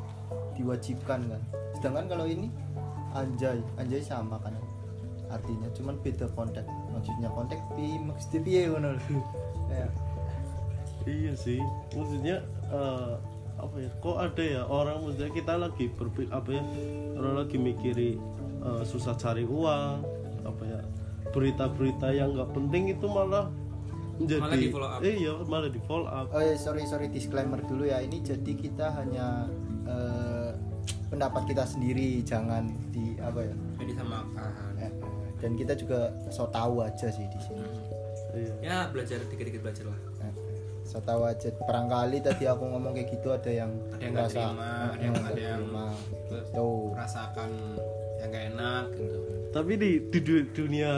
[0.59, 1.43] diwajibkan kan.
[1.79, 2.53] Sedangkan kalau ini
[3.17, 4.53] anjay anjay sama kan
[5.27, 9.19] artinya cuman beda konteks maksudnya konteks pi maksudnya piye ngono lho.
[9.67, 9.91] Kayak,
[11.19, 11.59] iya sih
[11.97, 12.37] maksudnya
[12.71, 13.15] eh,
[13.57, 16.63] apa ya kok ada ya orang maksudnya kita lagi berpikir apa ya
[17.17, 18.11] orang lagi mikiri
[18.65, 20.05] eh, susah cari uang
[20.45, 20.81] apa ya
[21.33, 23.49] berita-berita yang nggak penting itu malah
[24.17, 25.01] menjadi Malah di follow up.
[25.05, 26.27] Eh, iya malah di follow up.
[26.33, 28.01] Oh ya sorry sorry disclaimer dulu ya.
[28.01, 29.45] Ini jadi kita hanya
[29.85, 30.51] eh,
[31.13, 34.93] pendapat kita sendiri jangan di apa ya jadi samakan eh,
[35.39, 37.69] dan kita juga so tahu aja sih di sini.
[38.37, 38.55] Iya.
[38.61, 39.99] Ya belajar dikit-dikit belajar lah.
[40.25, 40.33] Eh,
[40.87, 44.71] so tahu aja perangkali tadi aku ngomong kayak gitu ada yang ada yang merasa, terima
[44.71, 45.87] eh, ada yang ada yang terima.
[46.31, 46.85] terus Tuh.
[46.95, 47.51] merasakan
[48.23, 49.19] yang gak enak gitu
[49.51, 50.93] tapi di, di du- dunia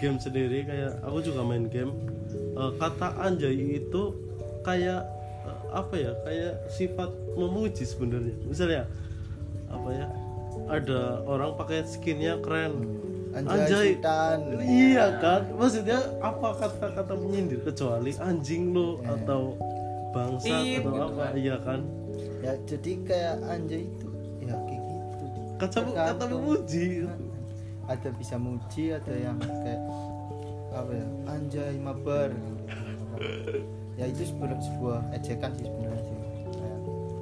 [0.00, 1.92] game sendiri kayak aku juga main game
[2.32, 4.02] eh, kata anjay itu
[4.64, 5.04] kayak
[5.44, 8.82] eh, apa ya kayak sifat memuji sebenarnya misalnya
[9.68, 10.06] apa ya
[10.68, 12.72] ada orang pakai skinnya keren
[13.46, 14.38] Anjay, Sultan.
[14.64, 15.42] iya kan?
[15.54, 19.54] Maksudnya apa kata-kata menyindir kecuali anjing lo atau
[20.10, 21.22] bangsa Ih, atau gitu apa?
[21.22, 21.32] kan.
[21.36, 21.80] iya kan?
[22.42, 24.08] Ya jadi kayak anjay itu.
[24.42, 25.24] Ya kayak gitu.
[25.60, 26.86] Kata kata memuji.
[27.88, 29.80] Ada bisa muji ada yang kayak
[30.72, 31.06] apa ya?
[31.28, 32.30] Anjay mabar.
[33.98, 36.16] Ya itu sebenarnya sebuah ejekan sih sebenarnya sih.
[36.54, 36.78] Kayak,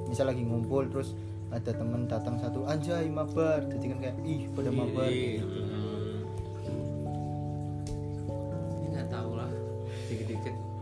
[0.07, 3.63] misal lagi ngumpul terus ada temen datang satu anjay mabar.
[3.65, 5.07] Jadi kan kayak ih pada mabar.
[5.07, 5.47] Iya, gitu.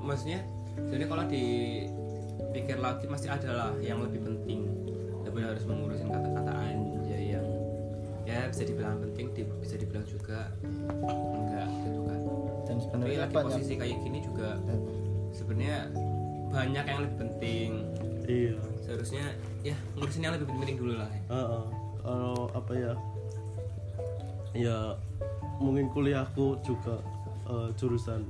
[0.06, 0.39] Maksudnya
[0.91, 4.70] jadi kalau dipikir lagi masih ada lah yang lebih penting.
[5.26, 7.48] Daripada harus mengurusin kata-kata anjay yang
[8.26, 12.20] ya bisa dibilang penting di- bisa dibilang juga enggak gitu kan.
[12.65, 14.50] Dan tapi sebenarnya lagi banyak posisi kayak gini juga
[15.34, 15.78] sebenarnya
[16.54, 17.70] banyak yang lebih penting.
[18.26, 18.56] Iya.
[18.86, 19.26] Seharusnya
[19.65, 21.10] ya ngurusin yang lebih penting dulu lah.
[21.10, 21.22] Ya.
[21.34, 21.65] Heeh.
[22.06, 22.94] kalau apa ya?
[24.54, 24.78] Ya
[25.58, 27.02] mungkin kuliahku juga
[27.50, 28.30] eh, jurusan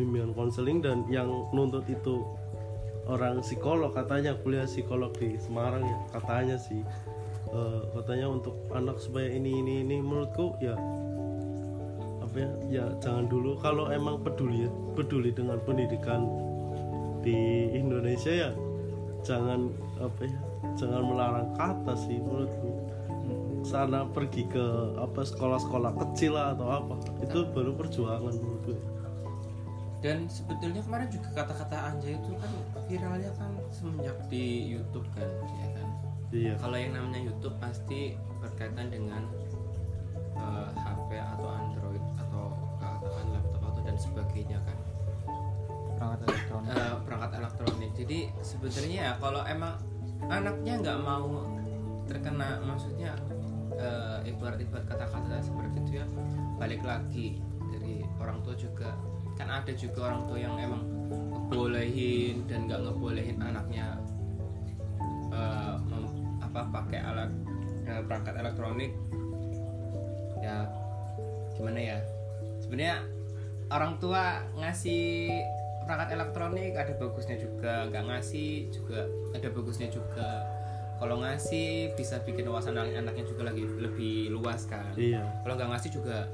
[0.00, 2.24] bimbingan konseling dan yang nuntut itu
[3.04, 6.80] orang psikolog katanya kuliah psikolog di Semarang ya katanya sih.
[7.50, 10.78] Eh, katanya untuk anak supaya ini ini ini menurutku ya
[12.24, 13.58] apa ya ya jangan dulu.
[13.60, 16.24] Kalau emang peduli peduli dengan pendidikan
[17.20, 18.50] di Indonesia ya
[19.20, 19.68] jangan
[20.00, 20.40] apa ya
[20.80, 22.70] jangan melarang kata sih menurutku.
[23.60, 28.89] Sana pergi ke apa sekolah-sekolah kecil lah atau apa itu baru perjuangan menurutku
[30.00, 32.50] dan sebetulnya kemarin juga kata-kata anjay itu kan
[32.88, 35.28] viralnya kan semenjak di YouTube kan
[35.60, 35.88] ya kan?
[36.30, 36.52] Iya.
[36.56, 39.28] Kalau yang namanya YouTube pasti berkaitan dengan
[40.40, 42.44] eh, HP atau Android atau
[42.80, 44.78] katakan laptop atau dan sebagainya kan.
[46.00, 46.70] Perangkat elektronik.
[46.72, 47.90] Eh, perangkat elektronik.
[47.92, 49.74] Jadi sebenarnya ya kalau emang
[50.32, 51.44] anaknya nggak mau
[52.08, 53.12] terkena maksudnya
[53.76, 56.06] eh, ibarat-ibarat kata-kata seperti itu ya
[56.56, 58.92] balik lagi dari orang tua juga
[59.40, 60.84] kan ada juga orang tua yang emang
[61.48, 63.96] ngebolehin dan nggak ngebolehin anaknya
[65.88, 66.12] mem-
[66.44, 67.30] apa pakai alat
[67.86, 68.92] eh, perangkat elektronik.
[70.40, 70.68] Ya
[71.56, 71.98] gimana ya?
[72.60, 72.96] Sebenarnya
[73.70, 75.30] orang tua ngasih
[75.86, 77.88] perangkat elektronik ada bagusnya juga.
[77.88, 78.98] Nggak ngasih juga
[79.32, 80.30] ada bagusnya juga.
[81.00, 84.92] Kalau ngasih bisa bikin wawasan anak- anaknya juga lagi lebih luas kan.
[84.94, 85.24] Iya.
[85.42, 86.28] Kalau nggak ngasih juga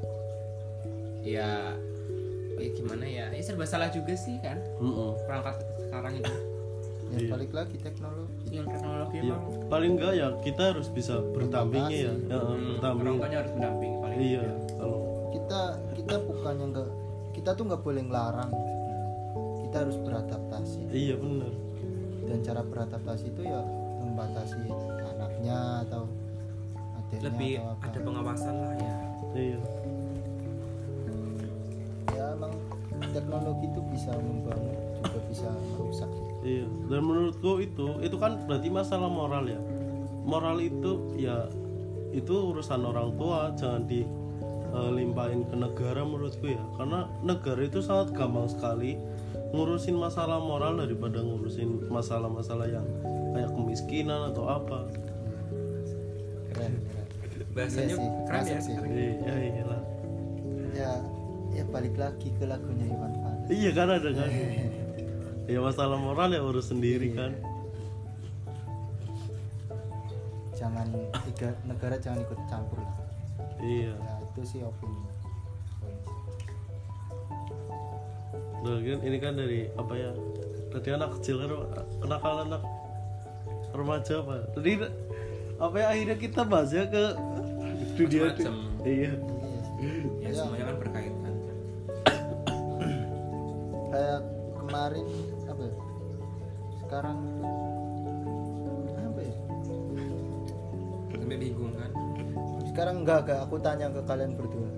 [1.22, 1.74] ya
[2.58, 3.24] ya gimana ya?
[3.30, 4.58] Ya serba salah juga sih kan?
[4.80, 5.16] Mm-mm.
[5.24, 6.34] perangkat sekarang itu.
[7.06, 7.30] Ya Iya.
[7.30, 8.46] balik lagi teknologi.
[8.50, 9.34] Yang teknologi Iya.
[9.38, 9.42] emang.
[9.70, 13.06] Paling enggak ya kita harus bisa berdampingi ya, ya hmm, berdampingi.
[13.06, 14.42] orang tuanya harus mendampingi paling iya
[14.74, 14.98] kalau
[15.30, 15.60] kita
[15.94, 16.88] kita bukannya enggak
[17.30, 18.52] kita tuh nggak boleh ngelarang.
[19.62, 20.80] Kita harus beradaptasi.
[20.90, 21.52] Iya benar
[22.26, 23.60] dan cara beradaptasi itu ya
[24.02, 24.66] membatasi
[25.14, 26.10] anaknya atau
[26.98, 27.86] adiknya lebih atau apa.
[27.86, 28.94] ada pengawasan lah ya.
[29.36, 29.58] Iya
[33.16, 36.10] teknologi itu bisa membangun juga bisa merusak
[36.46, 39.58] Iya, dan menurutku itu itu kan berarti masalah moral ya.
[40.22, 41.50] Moral itu ya
[42.14, 46.62] itu urusan orang tua, jangan dilimpahin ke negara menurutku ya.
[46.78, 48.94] Karena negara itu sangat gampang sekali
[49.50, 52.86] ngurusin masalah moral daripada ngurusin masalah-masalah yang
[53.34, 54.86] kayak kemiskinan atau apa.
[56.54, 57.06] keren keren
[57.58, 58.74] bahasanya Iya sih, keren ya sih.
[58.78, 59.82] Iya, iyalah.
[60.76, 61.15] ya ya
[61.76, 64.30] balik lagi ke lagunya Iwan Fals Iya kan ada kan.
[65.52, 67.36] ya masalah moral ya urus sendiri kan.
[70.56, 70.88] jangan
[71.28, 72.96] tiga negara jangan ikut campur lah
[73.60, 73.92] Iya.
[73.92, 75.04] ya itu sih opini
[78.64, 80.10] Nah, kan ini kan dari apa ya?
[80.74, 81.50] Tadi anak kecil kan
[82.02, 82.62] kenakalan anak
[83.70, 84.42] remaja apa?
[84.58, 84.70] Tadi
[85.60, 87.04] apa ya akhirnya kita bahas ya ke
[87.94, 88.54] dunia Macam-macam.
[88.82, 89.12] Iya.
[89.78, 91.25] Iya ya semuanya kan berkaitan
[93.96, 94.20] kayak
[94.60, 95.06] kemarin
[95.48, 95.74] apa ya?
[96.84, 97.18] sekarang
[99.00, 99.36] apa ya?
[101.16, 101.90] Sampai bingung kan?
[102.68, 103.38] Sekarang enggak enggak.
[103.48, 104.68] Aku tanya ke kalian berdua.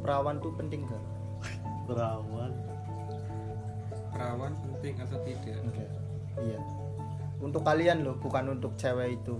[0.00, 1.04] Perawan tuh penting enggak?
[1.84, 2.52] Perawan.
[4.12, 5.56] perawan penting atau tidak?
[5.60, 5.90] Enggak.
[6.40, 6.60] Iya.
[7.44, 9.36] Untuk kalian loh bukan untuk cewek itu.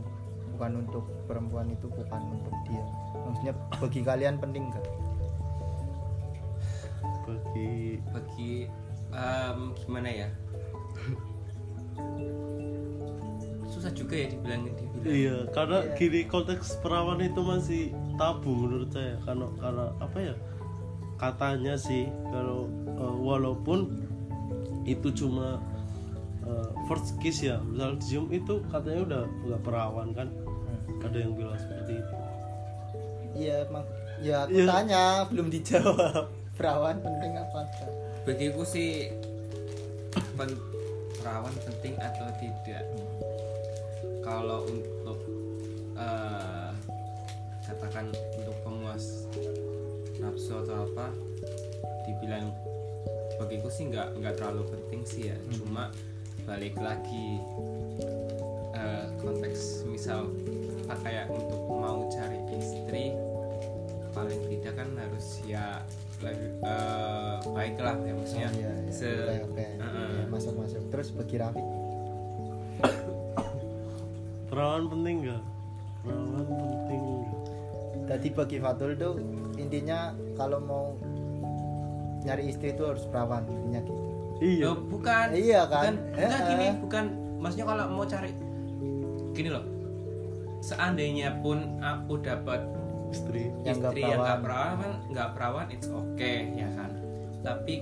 [0.52, 2.84] Bukan untuk perempuan itu bukan untuk dia.
[3.16, 4.84] Maksudnya bagi kalian penting enggak?
[7.24, 8.68] Bagi bagi
[9.12, 10.28] em, gimana ya?
[13.68, 17.82] Susah juga ya dibilangin dibilang Iya, karena gini konteks perawan itu masih
[18.14, 19.16] tabu menurut saya.
[19.24, 20.34] Karena karena apa ya?
[21.16, 23.78] Katanya sih kalau eh, walaupun
[24.84, 25.58] itu cuma
[26.44, 30.28] eh, first kiss ya misal cium itu katanya udah udah perawan kan?
[31.02, 32.14] Ada yang bilang seperti itu.
[33.32, 33.84] Iya emang
[34.22, 34.66] ya aku Iya.
[34.68, 36.28] tanya belum dijawab.
[36.60, 37.90] Perawan penting apa enggak
[38.22, 39.10] bagiku sih
[40.38, 40.62] pen-
[41.18, 42.84] perawan penting atau tidak?
[44.22, 45.18] Kalau untuk
[45.98, 46.70] eh,
[47.66, 49.26] katakan untuk pemuas
[50.22, 51.10] nafsu atau apa
[52.06, 52.54] dibilang
[53.42, 55.36] bagiku sih nggak nggak terlalu penting sih ya.
[55.58, 55.90] Cuma
[56.46, 57.42] balik lagi
[58.78, 60.30] eh, konteks misal
[60.86, 63.14] apa kayak untuk mau cari istri
[64.12, 65.80] paling tidak kan harus ya
[66.22, 68.48] lebih eh, baiklah ya maksudnya.
[68.48, 68.92] Oh, iya, iya.
[68.94, 69.64] se oke oke.
[69.66, 70.08] Heeh.
[70.08, 71.62] Iya, masuk masuk terus bagi Raffi
[74.52, 75.42] perawan penting nggak?
[76.04, 77.02] Perawan penting
[78.12, 79.16] tadi bagi Fatul tuh
[79.56, 80.84] intinya kalau mau
[82.22, 84.02] nyari istri itu harus perawan intinya gitu.
[84.42, 84.64] Iya.
[84.68, 85.26] Loh, bukan.
[85.32, 85.94] Iya kan?
[85.96, 86.74] bukan, bukan Eh, gini eh.
[86.76, 87.04] bukan.
[87.40, 88.30] Maksudnya kalau mau cari
[89.32, 89.64] gini loh.
[90.62, 92.62] Seandainya pun aku dapat
[93.12, 93.44] istri.
[93.62, 94.76] Yang nggak istri yang nggak perawan.
[94.80, 96.90] perawan nggak perawan it's okay ya kan?
[97.44, 97.74] Tapi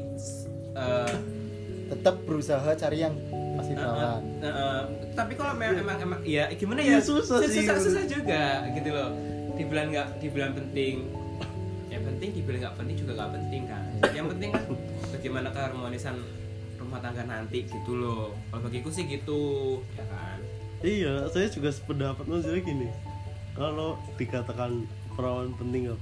[0.75, 1.14] eh,
[1.90, 3.14] tetap berusaha cari yang
[3.59, 4.23] masih perawan.
[4.43, 4.83] eh, eh,
[5.14, 6.99] tapi kalau memang emang, emang ya gimana ya?
[6.99, 7.66] Iya, susah sih.
[7.66, 9.11] susah, susah juga gitu loh.
[9.55, 11.07] Dibilang nggak dibilang penting.
[11.90, 13.85] Yang penting dibilang nggak penting juga nggak penting kan?
[14.14, 14.64] Yang penting kan
[15.11, 16.16] bagaimana keharmonisan
[16.81, 18.33] rumah tangga nanti gitu loh.
[18.51, 19.40] Kalau bagiku sih gitu
[19.95, 20.38] ya kan?
[20.81, 22.88] Iya, saya juga sependapat maksudnya gini.
[23.53, 24.88] Kalau dikatakan
[25.21, 26.01] perawan penting nggak?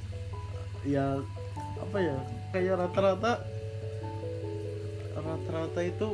[0.87, 1.19] ya
[1.83, 2.17] apa ya?
[2.55, 3.33] Kayak rata-rata
[5.19, 6.09] rata-rata itu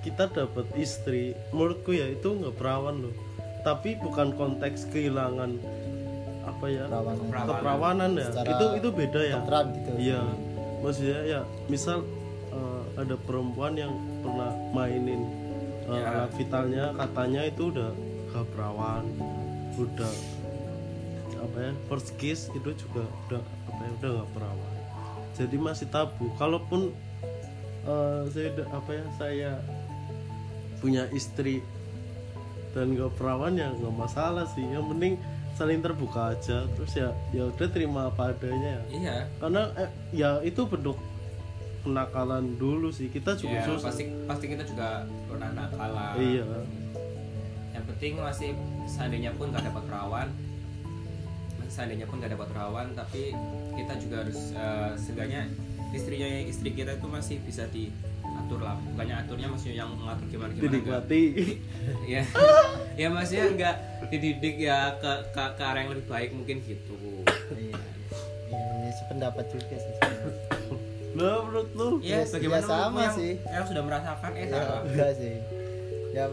[0.00, 1.36] kita dapat istri.
[1.52, 3.14] Menurutku ya itu nggak perawan loh.
[3.60, 5.58] Tapi bukan konteks kehilangan
[6.46, 6.86] apa ya?
[6.88, 7.26] Perawanan.
[7.28, 7.48] Perawanan.
[7.52, 8.28] Keperawanan ya.
[8.32, 9.36] Secara Itu itu beda ya.
[9.42, 10.22] Gitu Iya,
[10.80, 12.06] maksudnya ya misal
[12.54, 13.92] eh, ada perempuan yang
[14.24, 15.20] pernah mainin
[15.86, 16.26] eh, Ya.
[16.26, 17.90] alat vitalnya, katanya itu udah
[18.34, 19.06] gak perawan,
[19.78, 20.12] udah
[21.46, 24.72] apa ya first kiss itu juga udah apa ya udah gak perawan.
[25.36, 26.26] Jadi masih tabu.
[26.40, 26.90] Kalaupun
[27.86, 29.50] eh, saya apa ya saya
[30.82, 31.64] punya istri
[32.76, 34.64] dan gak perawan ya nggak masalah sih.
[34.66, 35.12] Yang penting
[35.56, 36.68] saling terbuka aja.
[36.76, 40.98] Terus ya ya udah terima apa adanya ya iya karena eh, ya itu bentuk
[41.86, 46.46] kenakalan dulu sih kita juga ya, susah pasti pasti kita juga pernah nakalan iya
[47.70, 48.50] yang penting masih
[48.90, 50.28] seandainya pun nggak dapat perawan
[51.76, 53.36] seandainya pun nggak dapat perawan tapi
[53.76, 55.44] kita juga harus eh, seenggaknya
[55.92, 58.76] istrinya istri kita itu masih bisa diatur lah.
[58.80, 61.04] Bukannya aturnya maksudnya yang mengatur gimana gimana enggak.
[61.08, 61.22] dinikmati.
[62.12, 62.22] Ya
[62.98, 63.76] ya maksudnya nggak
[64.10, 66.96] dididik ya ke, ke ke arah yang lebih baik mungkin gitu.
[67.54, 67.76] Iya.
[68.46, 69.94] Iya iya, sependapat juga sih.
[70.00, 70.32] Sebenarnya.
[71.16, 71.88] nah menurut lu?
[72.04, 73.32] Ya Yes, bagaimana ya sama yang, sih.
[73.42, 74.30] yang sudah merasakan?
[74.34, 75.34] Eh ya, salah enggak sih.
[76.12, 76.24] Ya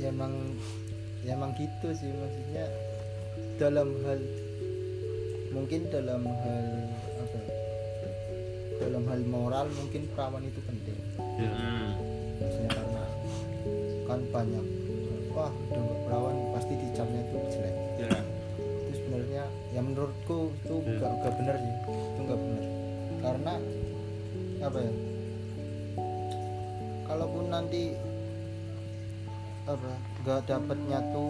[0.00, 0.32] ya emang
[1.20, 2.64] ya emang gitu sih maksudnya.
[3.60, 4.20] Dalam hal
[5.50, 6.66] mungkin dalam hal
[7.20, 7.54] apa ya,
[8.80, 10.98] dalam hal moral mungkin perawan itu penting.
[11.38, 11.52] Ya
[12.40, 13.04] maksudnya karena
[14.08, 14.64] kan banyak
[15.30, 17.76] wah udah nggak perawan pasti dicapnya itu jelek.
[18.00, 18.10] Ya.
[18.60, 20.90] itu sebenarnya ya menurutku itu Iya.
[20.98, 21.74] nggak nggak benar sih.
[21.90, 22.64] Itu nggak benar.
[23.20, 23.54] Karena
[24.60, 24.92] apa ya?
[27.10, 27.82] Kalaupun nanti
[29.66, 29.92] apa
[30.24, 31.26] nggak dapet nyatu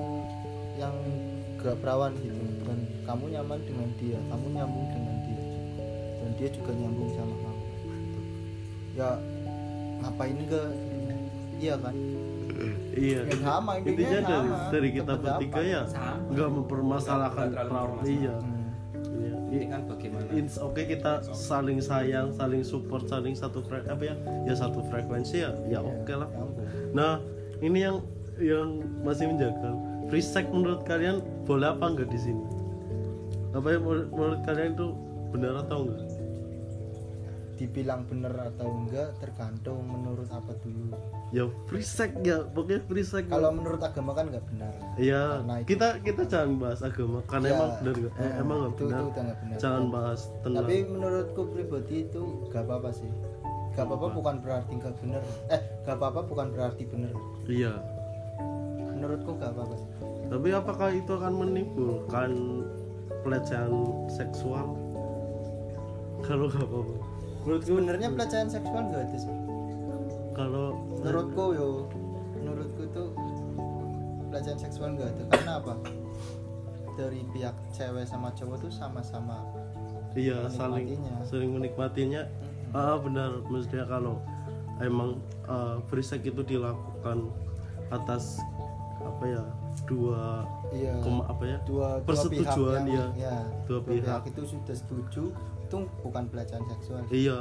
[0.79, 0.97] yang
[1.61, 5.43] gak perawan gitu dan kamu nyaman dengan dia kamu nyambung dengan dia
[6.21, 8.21] dan dia juga nyambung sama kamu gitu.
[8.97, 9.09] ya
[10.01, 10.69] ngapain enggak
[11.61, 11.95] iya kan
[12.97, 15.83] iya ya sama intinya intinya dari sama dari kita bertiga ya
[16.33, 18.61] nggak mempermasalahkan perawan iya Hmm.
[19.21, 19.37] Iya.
[19.51, 20.29] Ini kan bagaimana?
[20.33, 24.15] It's oke kita saling sayang, saling support, saling satu fre apa ya?
[24.47, 26.29] Ya satu frekuensi ya, ya oke lah.
[26.31, 26.67] Nyambung.
[26.95, 27.13] Nah,
[27.61, 27.97] ini yang
[28.39, 28.69] yang
[29.03, 29.90] masih menjaga.
[30.13, 32.43] Sex menurut kalian boleh apa enggak di sini?
[33.51, 34.87] Apa ya menurut, menurut kalian itu
[35.31, 36.03] benar atau enggak?
[37.57, 40.97] dibilang bener atau enggak tergantung menurut apa dulu
[41.29, 41.45] Ya
[41.77, 43.29] sex ya, pokoknya sex.
[43.29, 47.71] kalau menurut agama kan nggak benar Iya, kita kita jangan bahas agama karena Ya, emang
[47.77, 48.13] benar nggak?
[48.13, 49.03] Eh, eh, emang nggak itu- benar.
[49.05, 49.59] itu benar.
[49.61, 53.11] Jangan bahas tentang tapi menurutku pribadi itu gak apa-apa sih
[53.71, 57.13] gak apa-apa bukan berarti gak bener eh gak apa-apa bukan berarti bener
[57.45, 57.73] Iya.
[58.91, 59.91] menurutku gak apa-apa sih
[60.31, 62.31] Tapi apakah itu akan menimbulkan
[63.27, 63.75] pelecehan
[64.07, 64.79] seksual?
[66.23, 66.95] Kalau nggak apa-apa.
[67.43, 69.51] Menurutku sebenarnya pelecehan seksual gak ada sih
[70.41, 71.69] kalau menurutku yo
[72.41, 73.09] menurutku tuh
[74.33, 75.75] pelecehan seksual gak ada karena apa
[76.97, 79.45] dari pihak cewek sama cowok tuh sama-sama
[80.17, 81.15] iya saling menikmatinya.
[81.23, 82.23] saling menikmatinya.
[82.71, 84.23] Ah benar, maksudnya kalau
[84.79, 85.19] emang
[85.51, 87.27] uh, free sex itu dilakukan
[87.91, 88.39] atas
[89.03, 89.43] apa ya
[89.87, 91.59] dua iya kema- apa ya?
[91.65, 92.97] dua dua persetujuan pihak ya.
[92.99, 94.21] yang, ya dua pihak.
[94.29, 95.23] itu sudah setuju
[95.65, 97.03] itu bukan pelecehan seksual.
[97.15, 97.39] Iya.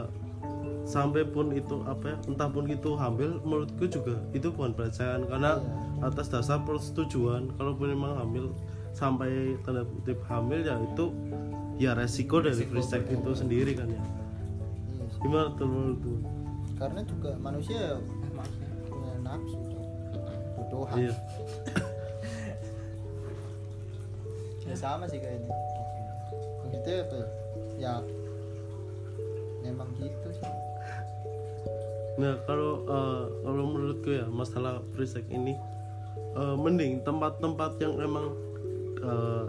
[0.86, 5.58] Sampai pun itu apa ya entah pun itu hamil menurutku juga itu bukan pelecehan karena
[6.06, 7.52] atas dasar persetujuan.
[7.58, 8.54] Kalaupun memang hamil
[8.94, 11.12] sampai tanda kutip hamil ya itu
[11.82, 14.02] ya resiko dari free sex itu sendiri kan ya.
[14.02, 14.20] Iya
[15.20, 16.14] gimana tuh menurutku
[16.80, 17.96] karena juga manusia ya
[18.88, 19.60] punya nafsu
[20.56, 21.14] butuhan iya
[24.70, 25.50] ya sama sih kayaknya.
[26.70, 27.04] Begitu ya?
[27.80, 27.94] ya
[29.66, 30.46] memang gitu sih.
[32.20, 35.56] Nah kalau eh, kalau menurutku ya masalah free sex ini
[36.36, 38.36] eh, mending tempat-tempat yang emang
[39.00, 39.46] eh,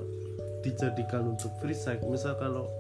[0.62, 2.70] dijadikan untuk free sex misal kalau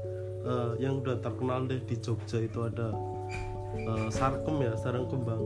[0.46, 2.94] eh, yang udah terkenal deh di Jogja itu ada
[3.76, 5.42] eh, Sarkem ya Sarang Kembang.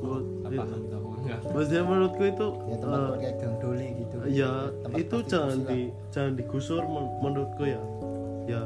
[0.00, 1.38] Menurut- Apa itu- enggak?
[1.52, 4.16] maksudnya menurutku itu ya tempat eh, kayak gang doli gitu.
[4.26, 4.52] ya
[4.82, 5.68] Tempat itu jangan lah.
[5.68, 5.80] di
[6.10, 7.82] jangan digusur men- menurutku ya.
[8.48, 8.62] Ya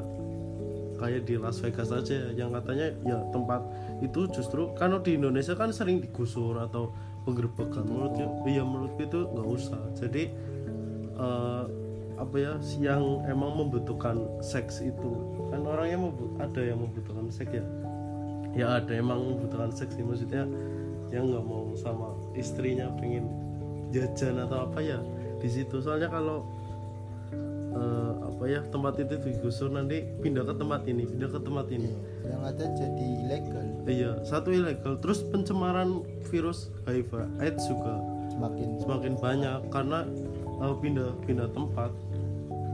[0.95, 3.61] kayak di Las Vegas aja yang katanya ya tempat
[3.99, 6.95] itu justru karena di Indonesia kan sering digusur atau
[7.27, 7.83] penggerbekan.
[7.85, 9.81] Menurutku iya menurutku itu nggak usah.
[9.99, 10.31] Jadi
[11.15, 11.65] eh,
[12.15, 15.11] apa ya yang emang membutuhkan seks itu.
[15.51, 17.65] Kan orangnya ada yang membutuhkan seks ya.
[18.55, 20.07] Ya ada emang membutuhkan seks sih.
[20.07, 20.47] Maksudnya
[21.11, 23.27] yang nggak mau sama istrinya pengen
[23.95, 24.99] jajan atau apa ya
[25.39, 25.79] di situ.
[25.81, 26.43] Soalnya kalau
[27.75, 31.91] eh, apa ya tempat itu digusur nanti pindah ke tempat ini pindah ke tempat ini.
[32.27, 33.67] Yang ada jadi ilegal.
[33.87, 34.99] Iya satu ilegal.
[34.99, 37.99] Terus pencemaran virus HIV AIDS juga
[38.35, 40.07] semakin semakin banyak karena
[40.63, 41.91] eh, pindah pindah tempat.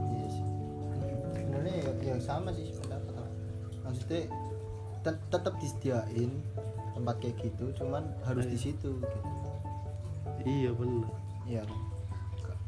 [0.09, 0.45] Iya sih.
[1.37, 3.29] Sebenarnya ya, ya sama sih pendapat aku.
[3.85, 4.21] maksudnya
[5.01, 6.31] tet- tetap disediain
[6.93, 9.17] tempat kayak gitu cuman harus di situ gitu
[10.43, 11.09] iya benar
[11.43, 11.79] Iya kan.
[12.39, 12.59] Ke-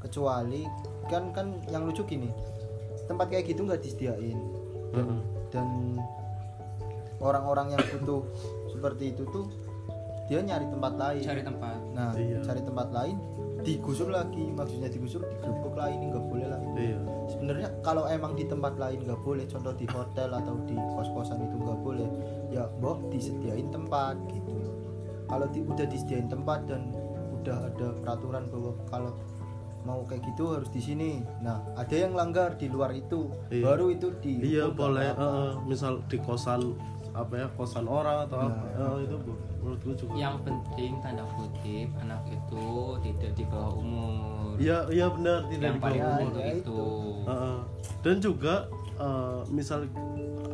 [0.00, 0.62] Kecuali
[1.06, 2.28] kan kan yang lucu gini.
[3.04, 4.36] Tempat kayak gitu nggak disediain.
[4.92, 5.20] Dan, Heeh.
[5.48, 5.68] dan
[7.18, 8.22] orang-orang yang butuh
[8.68, 9.48] seperti itu tuh
[10.28, 11.22] dia nyari tempat lain.
[11.24, 11.78] Cari tempat.
[11.90, 12.44] Nah, Iya.
[12.44, 13.16] cari tempat lain
[13.58, 14.44] digusur lagi.
[14.46, 16.60] Maksudnya digusur digerebek lah ini nggak boleh lah.
[16.76, 21.42] iya Sebenarnya kalau emang di tempat lain nggak boleh, contoh di hotel atau di kos-kosan
[21.42, 22.08] itu nggak boleh,
[22.48, 24.54] ya boh disediain tempat gitu.
[25.28, 26.90] Kalau di, udah disediain tempat dan
[27.34, 29.12] udah ada peraturan bahwa kalau
[29.80, 31.10] mau kayak gitu harus di sini.
[31.38, 33.62] Nah, ada yang langgar di luar itu, Iya.
[33.62, 36.74] baru itu di iya boleh eh, misal di kosan
[37.10, 38.94] apa ya kosan orang atau apa Nah.
[38.94, 42.64] eh, itu bu menurutku juga Yang penting tanda kutip anak itu
[43.02, 44.54] tidak di bawah umur.
[44.56, 46.52] iya iya benar tidak Yang di paling bawah umur itu.
[46.54, 46.80] itu.
[47.26, 47.58] Heeh.
[47.98, 48.54] dan juga
[48.98, 49.80] eh, misal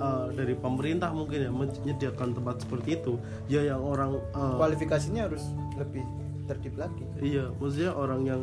[0.04, 3.14] eh, dari pemerintah mungkin ya menyediakan tempat seperti itu
[3.48, 5.44] ya yang orang eh, kualifikasinya harus
[5.80, 6.04] lebih
[6.44, 7.04] tertib lagi.
[7.24, 8.40] iya maksudnya orang yang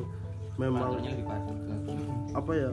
[0.57, 1.37] memang ke
[2.33, 2.71] apa ya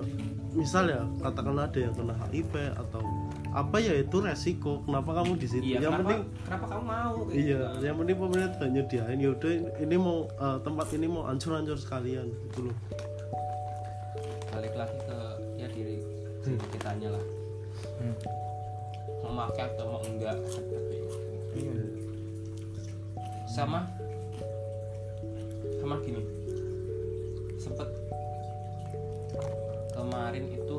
[0.57, 3.03] misal ya katakanlah ada yang kena HIV atau
[3.53, 7.15] apa ya itu resiko kenapa kamu di situ iya yang kenapa, penting kenapa kamu mau
[7.33, 7.85] iya gitu.
[7.85, 12.77] yang penting pemerintah nyediain yaudah ini mau eh, tempat ini mau hancur-hancur sekalian gitu loh
[14.53, 15.19] balik lagi ke
[15.61, 15.97] ya diri
[16.43, 17.25] diri kitanya lah
[17.99, 18.48] Hmm.
[19.29, 20.37] Mau pakai atau mau enggak.
[20.49, 21.17] Seperti itu
[23.49, 23.91] sama?
[25.83, 26.23] Sama gini.
[27.59, 27.89] Sempet
[29.93, 30.77] kemarin itu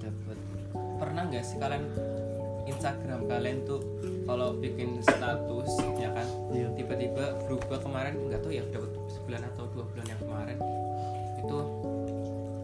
[0.00, 0.38] dapat
[0.98, 1.84] pernah nggak sih kalian
[2.64, 3.80] Instagram kalian tuh
[4.24, 5.70] kalau bikin status
[6.00, 6.26] ya kan?
[6.52, 6.68] Iya.
[6.76, 10.58] tiba-tiba berubah kemarin nggak tahu ya dapat sebulan atau dua bulan yang kemarin.
[11.44, 11.58] Itu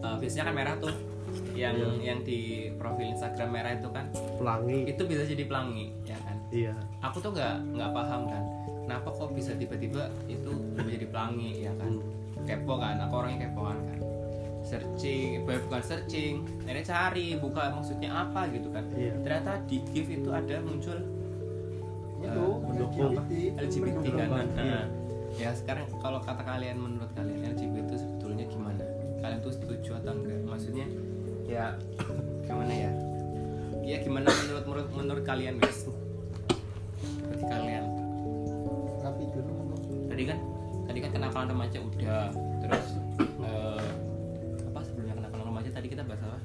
[0.03, 1.14] eh, biasanya kan merah tuh
[1.53, 4.05] yang yang di profil Instagram merah itu kan?
[4.39, 4.79] Pelangi.
[4.87, 6.37] Itu bisa jadi pelangi ya kan?
[6.49, 6.73] Iya.
[7.01, 8.43] Aku tuh nggak nggak paham kan
[8.85, 11.91] kenapa kok bisa tiba-tiba itu menjadi pelangi ya kan?
[12.45, 13.01] Kepo kan?
[13.01, 13.99] Aku orangnya kepoan kan.
[14.65, 16.33] Searching eh, bukan searching
[16.65, 18.85] ini cari buka maksudnya apa gitu kan.
[18.93, 19.13] Iya.
[19.21, 20.97] ternyata di GIF itu ada muncul
[22.25, 23.13] itu mendukung.
[23.13, 23.61] LGBT.
[23.61, 24.27] LGBT kan?
[24.33, 24.81] Mendukung, Nah, iya.
[25.37, 26.94] ya sekarang kalau kata kalian menurut
[34.05, 37.83] gimana menurut menurut menurut kalian guys seperti kalian
[38.99, 39.81] Rapi dulu ngomong.
[40.07, 40.37] tadi kan
[40.85, 42.29] tadi kan kenakalan remaja udah
[42.59, 42.85] terus
[43.17, 43.85] eh,
[44.63, 46.37] apa sebelumnya kenakalan remaja tadi kita bahas apa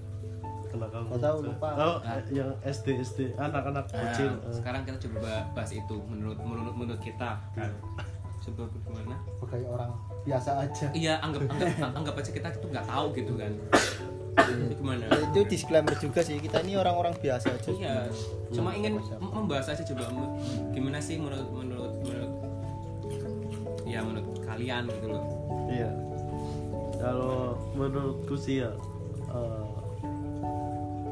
[0.67, 1.69] kena kamu Nggak tahu, lupa.
[1.75, 2.23] oh Ah.
[2.31, 4.55] yang SD SD anak-anak Nah, kecil eh.
[4.55, 5.19] sekarang kita coba
[5.51, 7.71] bahas itu menurut menurut menurut kita kan
[8.41, 9.91] coba bagaimana Sebagai orang
[10.23, 10.87] biasa aja.
[10.95, 14.07] iya anggap anggap anggap aja kita tuh nggak tahu gitu kan itu
[14.81, 15.05] gimana?
[15.07, 16.37] Ya, itu disclaimer juga sih.
[16.41, 17.70] Kita ini orang-orang biasa aja.
[17.70, 17.97] iya
[18.51, 20.11] cuma ingin membahas aja coba
[20.74, 22.33] gimana sih menurut menurut menurut?
[23.87, 25.24] Ya menurut kalian gitu loh.
[25.70, 25.91] Iya.
[27.01, 28.70] Kalau menurutku sih ya
[29.33, 29.66] eh,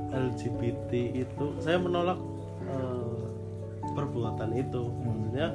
[0.09, 0.91] LGBT
[1.27, 2.19] itu saya menolak
[2.69, 3.25] eh,
[3.95, 4.83] perbuatan itu.
[4.85, 5.49] Maksudnya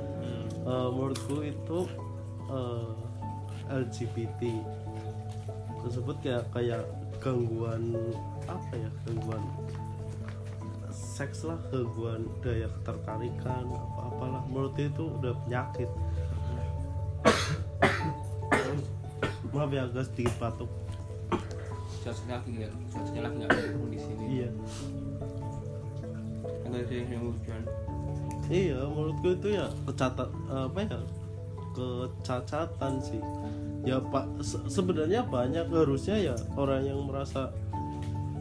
[0.63, 1.79] eh, menurutku itu
[2.49, 2.91] eh,
[3.71, 4.41] LGBT
[5.83, 6.83] tersebut kayak kayak
[7.23, 7.95] gangguan
[8.43, 9.43] apa ya gangguan
[10.91, 14.43] seks lah gangguan daya ketertarikan apa apalah.
[14.51, 15.89] Menurut itu udah penyakit.
[19.53, 20.71] Maaf ya agak sedikit batuk.
[22.03, 24.23] Cuacanya lagi nggak cuacanya lagi nggak mendukung di sini.
[24.41, 24.49] Iya.
[26.73, 27.63] Ada yang hujan
[28.51, 30.99] iya menurutku itu ya kecatat apa ya
[31.73, 33.21] kecacatan sih
[33.83, 37.51] ya pak se- sebenarnya banyak harusnya ya orang yang merasa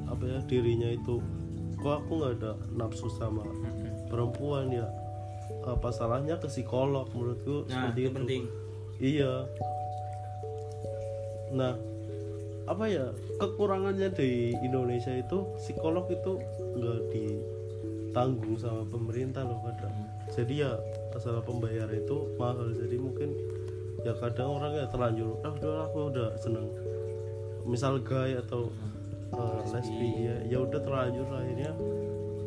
[0.07, 1.19] apa ya dirinya itu
[1.83, 3.43] kok aku nggak ada nafsu sama
[4.07, 4.87] perempuan ya
[5.67, 8.45] apa salahnya ke psikolog menurutku nah seperti itu itu penting
[9.03, 9.51] Iya.
[11.53, 11.75] Nah,
[12.71, 13.11] apa ya
[13.43, 16.39] kekurangannya di Indonesia itu psikolog itu
[16.79, 19.91] nggak ditanggung sama pemerintah loh kadang.
[20.31, 20.79] Jadi ya
[21.11, 22.71] masalah pembayaran itu mahal.
[22.79, 23.35] Jadi mungkin
[24.03, 26.67] ya kadang orang ya terlanjur, ah udah aku udah seneng.
[27.63, 28.75] Misal gay atau
[29.37, 31.73] uh, lesbi ya, ya udah terlanjur akhirnya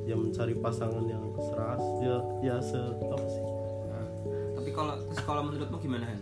[0.06, 3.46] ya mencari pasangan yang seras ya ya se apa sih
[3.90, 4.08] Nah,
[4.54, 6.22] tapi kalau terus kalau menurutmu gimana Han?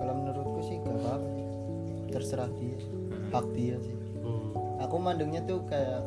[0.00, 1.28] Kalau menurutku sih gak apa-apa.
[2.08, 2.78] Terserah dia.
[3.34, 3.96] Hak dia sih.
[4.24, 4.54] Hmm.
[4.80, 6.00] Aku mandangnya tuh kayak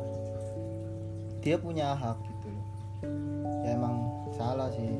[1.40, 2.66] dia punya hak gitu loh.
[3.62, 4.98] Ya emang salah sih.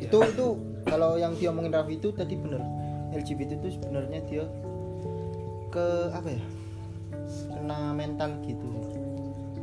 [0.00, 0.46] Itu itu
[0.86, 2.62] kalau yang dia omongin Raffi itu tadi bener.
[3.12, 4.44] LGBT itu sebenarnya dia
[5.68, 6.42] ke apa ya?
[7.52, 8.68] Kena mental gitu.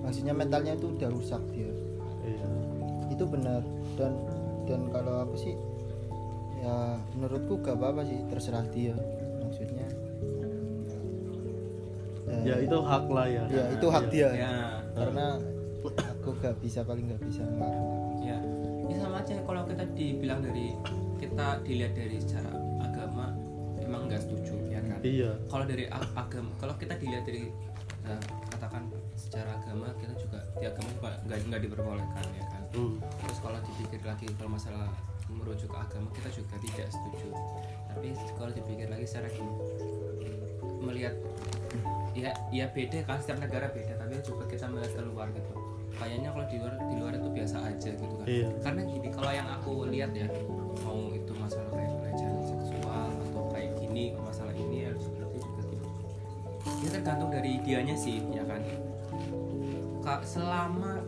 [0.06, 1.70] Maksudnya mentalnya itu udah rusak dia.
[2.24, 2.70] iya
[3.20, 3.60] itu benar
[4.00, 4.16] dan
[4.64, 5.56] dan kalau aku sih
[6.64, 8.96] ya menurutku gak apa-apa sih terserah dia
[9.44, 9.88] maksudnya
[12.48, 14.52] ya itu hak lah ya ya itu hak dia ya
[14.96, 15.36] karena
[15.84, 17.88] aku gak bisa paling gak bisa ngelarang
[18.24, 18.38] ya
[18.88, 20.72] ini sama aja kalau kita dibilang dari
[21.40, 22.52] kita dilihat dari secara
[22.84, 23.32] agama
[23.80, 25.00] emang nggak setuju ya kan?
[25.00, 25.32] Iya.
[25.48, 27.48] Kalau dari ag- agama kalau kita dilihat dari
[28.04, 28.20] nah,
[28.52, 32.62] katakan secara agama kita juga di agama juga nggak nggak diperbolehkan ya kan?
[32.76, 33.00] Hmm.
[33.24, 34.92] terus kalau dipikir lagi kalau masalah
[35.32, 37.28] merujuk ke agama kita juga tidak setuju.
[37.88, 39.32] Tapi kalau dipikir lagi secara
[40.84, 41.16] melihat
[42.20, 45.56] ya ya beda kan setiap negara beda tapi coba kita melihat keluar gitu.
[45.96, 48.28] Kayaknya kalau di luar di luar itu biasa aja gitu kan.
[48.28, 48.48] Iya.
[48.60, 50.28] karena gini kalau yang aku lihat ya
[57.10, 58.62] tergantung dari dianya sih ya kan
[60.06, 61.02] Kak, selama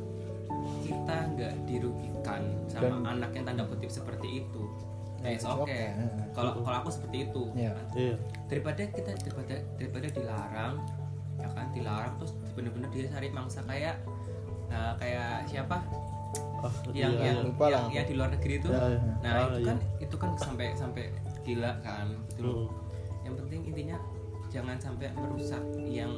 [0.81, 4.63] kita nggak dirugikan sama Dan- anak yang tanda kutip seperti itu
[5.21, 5.93] ya it's okay
[6.33, 7.77] kalau kalau aku seperti itu Iya.
[7.93, 8.15] iya
[8.49, 10.73] daripada kita daripada daripada dilarang
[11.37, 14.01] ya kan dilarang terus bener-bener dia cari mangsa kayak
[14.65, 15.85] nah, kayak siapa
[16.65, 17.45] ah, yang iya, yang, iya.
[17.45, 18.99] lupa yang, yang di luar negeri itu Ya, ya.
[19.21, 19.67] nah Ah, itu iya.
[19.69, 21.03] kan itu kan sampai sampai
[21.45, 22.53] gila kan gitu loh.
[22.57, 22.67] Mm.
[23.21, 23.97] yang penting intinya
[24.51, 26.11] jangan sampai merusak yang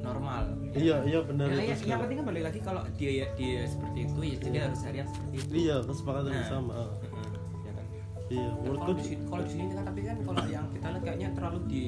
[0.00, 0.44] normal.
[0.72, 3.64] Iya iya benar Ya, itu ya, yang penting kan balik lagi kalau dia ya- dia
[3.64, 5.52] seperti itu ya jadi harus cari yang seperti itu.
[5.62, 6.38] Iya kesepakatan Nah.
[6.40, 6.90] bersama ah.
[6.98, 7.28] Heeh,
[7.62, 7.86] ya kan?
[8.26, 10.86] Iya Nah, menurutku kalau di sini kalau di sini kan tapi kan kalau yang kita
[10.90, 11.84] lihat kayaknya terlalu di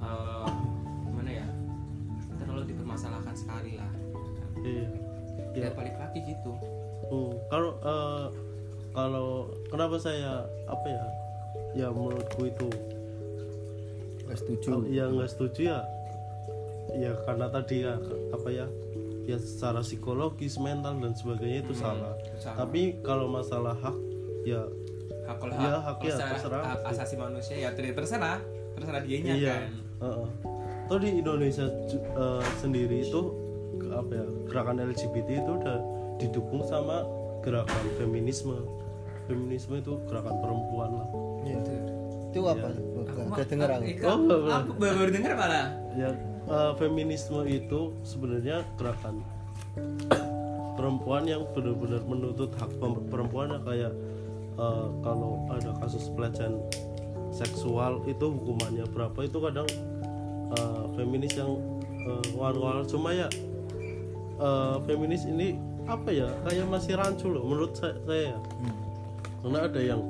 [0.00, 0.48] eh,
[1.02, 1.46] gimana ya?
[2.38, 3.90] Terlalu dipermasalahkan sekali lah
[4.58, 4.84] iya
[5.50, 5.66] iya.
[5.66, 6.52] Ya balik lagi gitu.
[7.06, 8.26] Hmm, kalau eh,
[8.90, 9.28] kalau
[9.66, 11.04] kenapa saya apa ya?
[11.74, 12.68] Ya menurutku itu
[14.30, 15.78] Nggak setuju Oh, ya nggak setuju ya
[16.92, 17.94] ya karena tadi ya
[18.30, 18.66] apa ya
[19.24, 22.56] ya secara psikologis mental dan sebagainya itu salah salah.
[22.56, 23.94] tapi kalau masalah hak
[24.44, 24.62] ya
[25.24, 26.62] hak kalau Iya, hak, hak ya, secara terserah.
[26.64, 28.38] hak asasi manusia ya ter- terserah
[28.72, 29.62] terserah dianya iya kan
[30.00, 30.26] heeh.
[30.86, 33.20] Toh di Indonesia eh, sendiri itu
[33.88, 35.78] apa ya gerakan LGBT itu udah
[36.18, 37.06] didukung sama
[37.40, 38.58] gerakan feminisme
[39.24, 41.08] feminisme itu gerakan perempuan lah
[41.40, 41.58] Iya.
[42.26, 42.99] itu apa Aku mah-
[43.34, 46.10] gak denger aku Oh, aku baru, baru denger malah ya
[46.50, 49.22] eh, feminisme itu sebenarnya gerakan
[50.74, 52.70] perempuan yang benar-benar menuntut hak
[53.12, 53.92] perempuan yang kayak
[54.56, 56.56] eh, kalau ada kasus pelecehan
[57.30, 59.68] seksual itu hukumannya berapa itu kadang
[60.56, 61.58] eh, feminis yang
[62.06, 63.28] eh, war-war cuma ya
[64.40, 65.58] eh, feminis ini
[65.88, 68.38] apa ya kayak masih rancu loh menurut saya, saya ya.
[68.38, 68.74] Hmm.
[69.42, 70.00] karena ada yang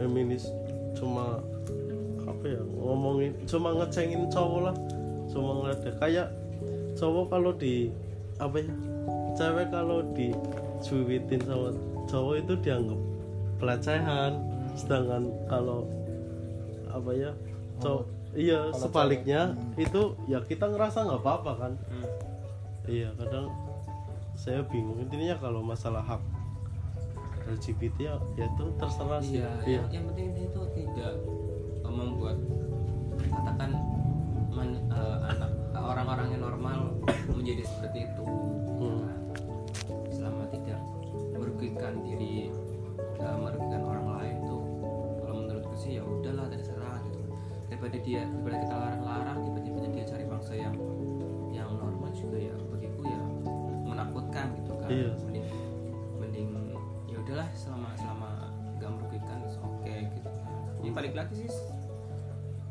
[0.00, 0.48] feminis
[0.96, 1.38] cuma
[2.42, 4.76] apa ya ngomongin cuma ngecengin cowok lah
[5.30, 6.28] cuma ngeledek kayak
[6.98, 7.94] cowok kalau di
[8.42, 8.74] apa ya
[9.38, 11.70] cewek kalau dicuitin sama
[12.10, 13.00] cowok itu dianggap
[13.56, 14.32] pelecehan.
[14.74, 15.86] Sedangkan kalau
[16.92, 17.30] apa ya
[17.80, 21.72] cowok iya kalau sebaliknya itu ya kita ngerasa nggak apa-apa kan.
[21.88, 22.08] Hmm.
[22.88, 23.52] iya kadang
[24.34, 24.98] saya bingung.
[24.98, 26.22] Intinya kalau masalah hak
[27.42, 29.42] LGBT ya, ya itu terserah sih.
[29.42, 31.14] Iya, yang, yang penting itu tidak
[31.92, 32.36] membuat
[33.20, 33.70] katakan
[34.52, 36.78] men- eh, anak orang-orang yang normal
[37.28, 38.24] menjadi seperti itu.
[38.80, 38.98] Hmm.
[39.04, 39.16] Nah,
[40.12, 40.80] selama tidak
[41.36, 42.52] merugikan diri,
[43.20, 44.62] eh, merugikan orang lain tuh,
[45.24, 47.20] kalau menurutku sih ya udahlah terserah gitu.
[47.72, 50.74] Daripada dia, daripada kita larang-larang, tiba-tiba dia cari bangsa yang
[51.52, 53.20] yang normal juga ya begitu ya
[53.84, 54.88] menakutkan gitu kan.
[54.88, 55.10] Iya.
[55.24, 55.46] Mending,
[56.18, 56.48] mending
[57.08, 58.28] ya udahlah selama selama
[58.76, 60.46] nggak merugikan oke gitu kan.
[60.82, 61.81] Jadi balik lagi sih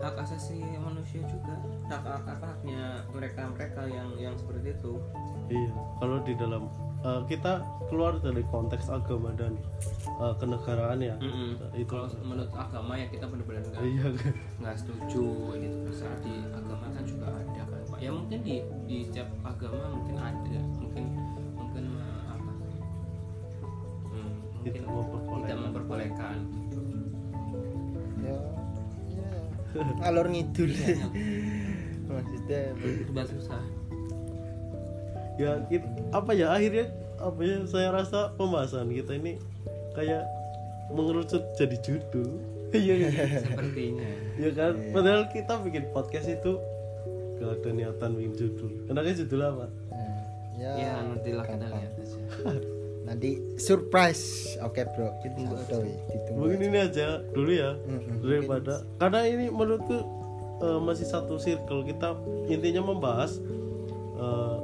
[0.02, 1.56] hak asasi manusia juga.
[1.88, 4.98] Hak hak apa haknya mereka mereka yang yang seperti itu.
[5.52, 5.72] Iya
[6.02, 6.64] kalau di dalam
[7.06, 9.54] eh, kita keluar dari konteks agama dan
[10.10, 11.16] eh, kenegaraan ya.
[11.78, 11.86] Itu.
[11.94, 14.06] Kalau menurut agama ya kita benar-benar nggak iya.
[14.58, 15.26] nggak setuju
[15.62, 15.78] gitu.
[15.86, 17.98] Misalnya di agama kan juga ada kan pak.
[18.02, 18.56] Ya mungkin di
[18.90, 20.60] di setiap agama mungkin ada.
[20.82, 21.06] Mungkin
[21.54, 21.84] mungkin
[22.26, 22.52] apa?
[24.10, 25.46] Hmm, mungkin Tidak memperbolehkan.
[25.46, 26.36] tidak memperbolehkan
[29.76, 30.72] ngalor ngidul.
[30.72, 31.08] Iya.
[32.12, 33.62] maksudnya itu bahasa susah.
[35.40, 39.40] Ya kit- apa ya akhirnya apa ya saya rasa pembahasan kita ini
[39.96, 40.28] kayak
[40.92, 42.30] mengerucut jadi judul.
[42.72, 43.26] Iya iya.
[43.44, 44.10] sepertinya.
[44.40, 44.74] Ya kan?
[44.96, 46.56] Padahal kita bikin podcast itu
[47.40, 48.72] gak ada niatan bikin judul.
[48.88, 49.66] Enaknya judul apa?
[49.92, 50.20] Nah,
[50.56, 51.80] ya, ya nantilah kita gampang.
[51.80, 52.20] lihat aja
[53.12, 54.56] nanti surprise.
[54.64, 55.12] Oke bro.
[55.20, 55.76] Ditunggu aja.
[55.76, 56.68] Santuy, ditunggu mungkin aja.
[56.72, 58.24] ini aja dulu ya Mm-mm.
[58.24, 59.98] daripada karena ini menurutku
[60.64, 61.84] eh, masih satu circle.
[61.84, 62.16] Kita
[62.48, 63.36] intinya membahas
[64.16, 64.56] eh,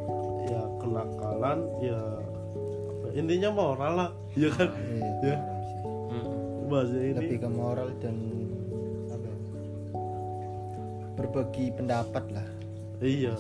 [0.48, 2.00] ya kenakalan ya
[2.88, 4.72] apa, intinya moral lah ya kan?
[4.72, 5.38] Iya, ya.
[6.68, 7.20] bahasnya ini.
[7.20, 8.16] Lebih ke moral dan
[9.12, 9.38] apa ya,
[11.20, 12.48] berbagi pendapat lah.
[13.04, 13.36] Iya.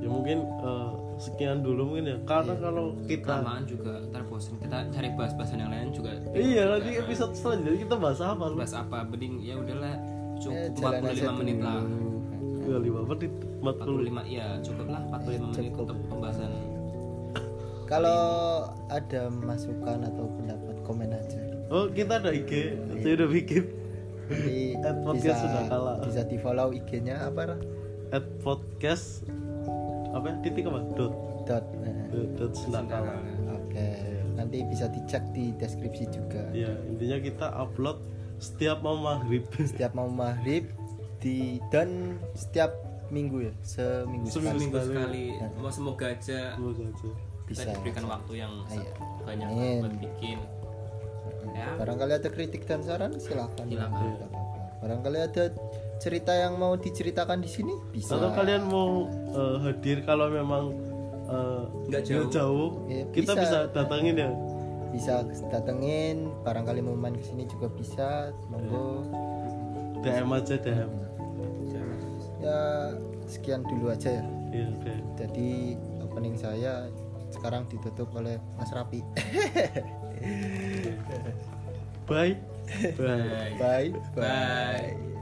[0.00, 2.16] Ya mungkin eh, sekian dulu mungkin ya.
[2.22, 6.94] Karena kalau kita kelamaan juga ntar bosen kita cari bahas-bahasan yang lain juga iya nanti
[6.94, 9.02] episode selanjutnya kita bahas apa lu bahas apa?
[9.04, 9.94] Mending ya udahlah
[10.38, 11.82] cukup aja 45 menit lah.
[12.68, 15.82] Ya lima menit 40 45 ya cukup lah 45 menit cukup.
[15.82, 16.50] untuk pembahasan.
[17.88, 18.22] Kalau
[18.92, 21.40] ada masukan atau pendapat komen aja.
[21.68, 23.64] Oh kita ada IG saya udah bikin.
[25.08, 25.96] Podcast bisa sudah kalah.
[26.04, 27.56] bisa di follow IG-nya apa Ra?
[28.12, 29.24] at podcast
[30.18, 30.26] apa?
[30.30, 30.80] Ya titik apa?
[30.94, 31.14] Dot.
[31.48, 33.18] Dot eh, dot, dot Sendakala.
[33.48, 33.88] oke
[34.38, 36.46] nanti bisa dicek di deskripsi juga.
[36.54, 37.98] Ya intinya kita upload
[38.38, 39.42] setiap mau maghrib.
[39.70, 40.70] Setiap mau maghrib
[41.18, 42.70] di dan setiap
[43.10, 43.52] minggu ya?
[43.66, 44.46] Seminggu sekali.
[44.54, 45.24] seminggu sekali.
[45.58, 47.08] Mau semoga aja semoga aja.
[47.48, 47.70] kita bisa.
[47.74, 48.92] diberikan waktu yang Iya.
[49.26, 49.78] banyak Amin.
[49.82, 50.38] buat bikin.
[51.56, 51.68] Ya.
[51.80, 53.66] Barangkali ada kritik dan saran silakan.
[53.66, 53.66] Silakan.
[53.66, 54.26] Nggak apa-apa.
[54.78, 55.44] barangkali ada
[55.98, 57.74] cerita yang mau diceritakan di sini?
[57.90, 58.16] Bisa.
[58.16, 60.74] Atau kalian mau eh, hadir kalau memang
[61.26, 62.68] eh, Nggak nggak jauh.
[62.86, 63.42] Ya, kita bisa.
[63.42, 64.30] bisa datangin ya?
[64.88, 68.32] Bisa datengin barangkali mau main ke sini juga bisa.
[68.48, 69.04] Monggo.
[69.98, 70.90] DM aja DM
[72.38, 72.58] ya
[73.28, 74.24] sekian dulu aja ya.
[74.54, 74.92] Iya oke.
[75.20, 76.88] Jadi opening saya
[77.28, 79.04] sekarang ditutup oleh Mas Rapi.
[82.08, 82.40] Bye.
[83.00, 83.52] Bye.
[83.60, 83.88] Bye.
[84.16, 84.16] Bye.
[84.16, 85.16] bye